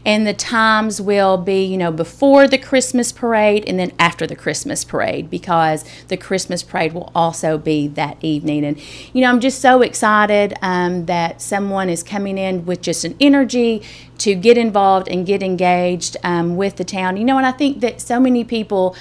And 0.05 0.27
the 0.27 0.35
times 0.35 1.01
will 1.01 1.37
be, 1.37 1.65
you 1.65 1.79
know, 1.79 1.93
before 1.93 2.49
the 2.49 2.59
Christmas 2.59 3.13
parade 3.13 3.65
and 3.69 3.79
then 3.79 3.93
after 3.99 4.27
the 4.27 4.35
Christmas 4.35 4.85
parade 4.85 5.31
because 5.31 5.85
the 6.09 6.17
Christmas 6.17 6.65
parade 6.65 6.95
will 6.95 7.13
also 7.15 7.59
be 7.59 7.87
that 7.89 8.17
evening. 8.23 8.65
And 8.65 8.77
you 9.13 9.21
know, 9.21 9.29
I'm 9.29 9.39
just 9.39 9.61
so 9.61 9.83
excited 9.83 10.55
um, 10.63 11.07
that 11.07 11.41
someone 11.41 11.89
is 11.89 12.03
coming 12.03 12.39
in 12.39 12.67
with 12.67 12.83
just 12.83 13.05
an 13.05 13.15
energy 13.21 13.83
to 14.19 14.35
get 14.35 14.57
involved 14.57 15.09
and 15.09 15.27
get 15.27 15.43
engaged 15.43 16.17
um, 16.23 16.57
with 16.57 16.77
the 16.77 16.85
town. 16.85 17.17
You 17.17 17.25
know, 17.25 17.37
and 17.37 17.47
I 17.47 17.53
think 17.53 17.81
that 17.81 18.01
so 18.01 18.21
many 18.21 18.45
people 18.45 18.97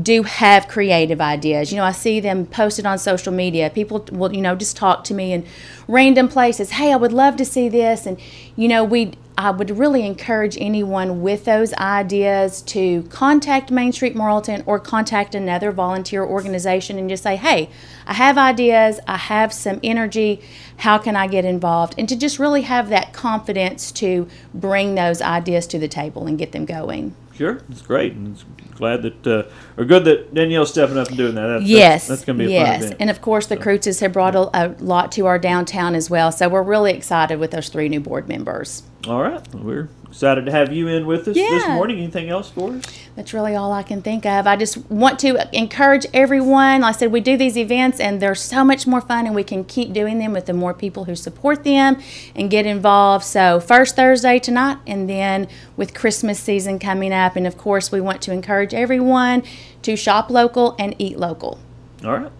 do 0.00 0.22
have 0.22 0.68
creative 0.68 1.20
ideas. 1.20 1.72
You 1.72 1.78
know, 1.78 1.84
I 1.84 1.92
see 1.92 2.20
them 2.20 2.46
posted 2.46 2.86
on 2.86 2.98
social 2.98 3.32
media. 3.32 3.70
People 3.70 4.06
will, 4.12 4.34
you 4.34 4.40
know, 4.40 4.54
just 4.54 4.76
talk 4.76 5.04
to 5.04 5.14
me 5.14 5.32
in 5.32 5.46
random 5.86 6.28
places. 6.28 6.70
Hey, 6.70 6.92
I 6.92 6.96
would 6.96 7.12
love 7.12 7.36
to 7.36 7.44
see 7.44 7.68
this. 7.68 8.06
And, 8.06 8.20
you 8.54 8.68
know, 8.68 8.84
we 8.84 9.14
I 9.38 9.52
would 9.52 9.70
really 9.70 10.04
encourage 10.04 10.58
anyone 10.60 11.22
with 11.22 11.44
those 11.44 11.72
ideas 11.74 12.60
to 12.62 13.04
contact 13.04 13.70
Main 13.70 13.92
Street 13.92 14.16
Morrilton 14.16 14.64
or 14.66 14.80
contact 14.80 15.32
another 15.32 15.70
volunteer 15.70 16.24
organization 16.24 16.98
and 16.98 17.08
just 17.08 17.22
say, 17.22 17.36
hey, 17.36 17.70
I 18.04 18.14
have 18.14 18.36
ideas, 18.36 18.98
I 19.06 19.16
have 19.16 19.52
some 19.52 19.78
energy, 19.84 20.42
how 20.78 20.98
can 20.98 21.14
I 21.14 21.28
get 21.28 21.44
involved? 21.44 21.94
And 21.96 22.08
to 22.08 22.16
just 22.16 22.40
really 22.40 22.62
have 22.62 22.88
that 22.88 23.12
confidence 23.12 23.92
to 23.92 24.28
bring 24.52 24.96
those 24.96 25.22
ideas 25.22 25.68
to 25.68 25.78
the 25.78 25.88
table 25.88 26.26
and 26.26 26.36
get 26.36 26.50
them 26.50 26.64
going. 26.64 27.14
Sure, 27.38 27.60
it's 27.70 27.82
great. 27.82 28.14
And 28.14 28.34
it's 28.34 28.44
glad 28.74 29.02
that, 29.02 29.24
uh, 29.24 29.44
or 29.76 29.84
good 29.84 30.04
that 30.06 30.34
Danielle's 30.34 30.70
stepping 30.70 30.98
up 30.98 31.06
and 31.06 31.16
doing 31.16 31.36
that. 31.36 31.46
That's, 31.46 31.64
yes, 31.64 32.08
that's, 32.08 32.08
that's 32.08 32.24
going 32.24 32.36
to 32.40 32.46
be 32.46 32.50
a 32.50 32.58
yes. 32.58 32.78
fun 32.78 32.84
event. 32.86 32.96
and 33.00 33.10
of 33.10 33.20
course 33.20 33.46
the 33.46 33.56
So. 33.56 34.00
Have 34.00 34.12
brought 34.12 34.34
a, 34.34 34.50
a 34.52 34.74
lot 34.80 35.12
to 35.12 35.26
our 35.26 35.38
downtown 35.38 35.94
as 35.94 36.10
well. 36.10 36.32
So 36.32 36.48
we're 36.48 36.64
really 36.64 36.92
excited 36.92 37.38
with 37.38 37.52
those 37.52 37.68
three 37.68 37.88
new 37.88 38.00
board 38.00 38.26
members. 38.26 38.82
All 39.06 39.22
right, 39.22 39.54
well, 39.54 39.62
we're 39.62 39.88
excited 40.10 40.46
to 40.46 40.52
have 40.52 40.72
you 40.72 40.88
in 40.88 41.06
with 41.06 41.28
us 41.28 41.34
this 41.34 41.68
morning. 41.68 41.98
Anything 41.98 42.28
else 42.28 42.50
for 42.50 42.72
us? 42.72 42.84
That's 43.14 43.32
really 43.32 43.54
all 43.54 43.72
I 43.72 43.82
can 43.82 44.02
think 44.02 44.24
of. 44.26 44.46
I 44.46 44.56
just 44.56 44.78
want 44.90 45.18
to 45.20 45.48
encourage 45.56 46.06
everyone. 46.14 46.80
Like 46.80 46.96
I 46.96 46.98
said, 46.98 47.12
we 47.12 47.20
do 47.20 47.36
these 47.36 47.56
events 47.56 48.00
and 48.00 48.20
they're 48.20 48.34
so 48.34 48.64
much 48.64 48.86
more 48.86 49.00
fun, 49.00 49.26
and 49.26 49.34
we 49.34 49.44
can 49.44 49.64
keep 49.64 49.92
doing 49.92 50.18
them 50.18 50.32
with 50.32 50.46
the 50.46 50.52
more 50.52 50.74
people 50.74 51.04
who 51.04 51.14
support 51.14 51.64
them 51.64 52.00
and 52.34 52.50
get 52.50 52.66
involved. 52.66 53.24
So, 53.24 53.60
first 53.60 53.96
Thursday 53.96 54.38
tonight, 54.38 54.78
and 54.86 55.08
then 55.08 55.48
with 55.76 55.94
Christmas 55.94 56.38
season 56.40 56.78
coming 56.78 57.12
up. 57.12 57.36
And 57.36 57.46
of 57.46 57.58
course, 57.58 57.92
we 57.92 58.00
want 58.00 58.22
to 58.22 58.32
encourage 58.32 58.74
everyone 58.74 59.42
to 59.82 59.96
shop 59.96 60.30
local 60.30 60.74
and 60.78 60.94
eat 60.98 61.18
local. 61.18 61.58
All 62.04 62.18
right. 62.18 62.32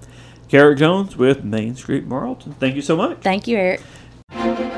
Kara 0.48 0.74
Jones 0.74 1.16
with 1.16 1.44
Main 1.44 1.74
Street 1.74 2.09
Morrilton. 2.09 2.57
Thank 2.57 2.74
you 2.74 2.83
so 2.83 2.96
much. 2.96 3.18
Thank 3.20 3.46
you, 3.46 3.59
Eric. 3.59 4.77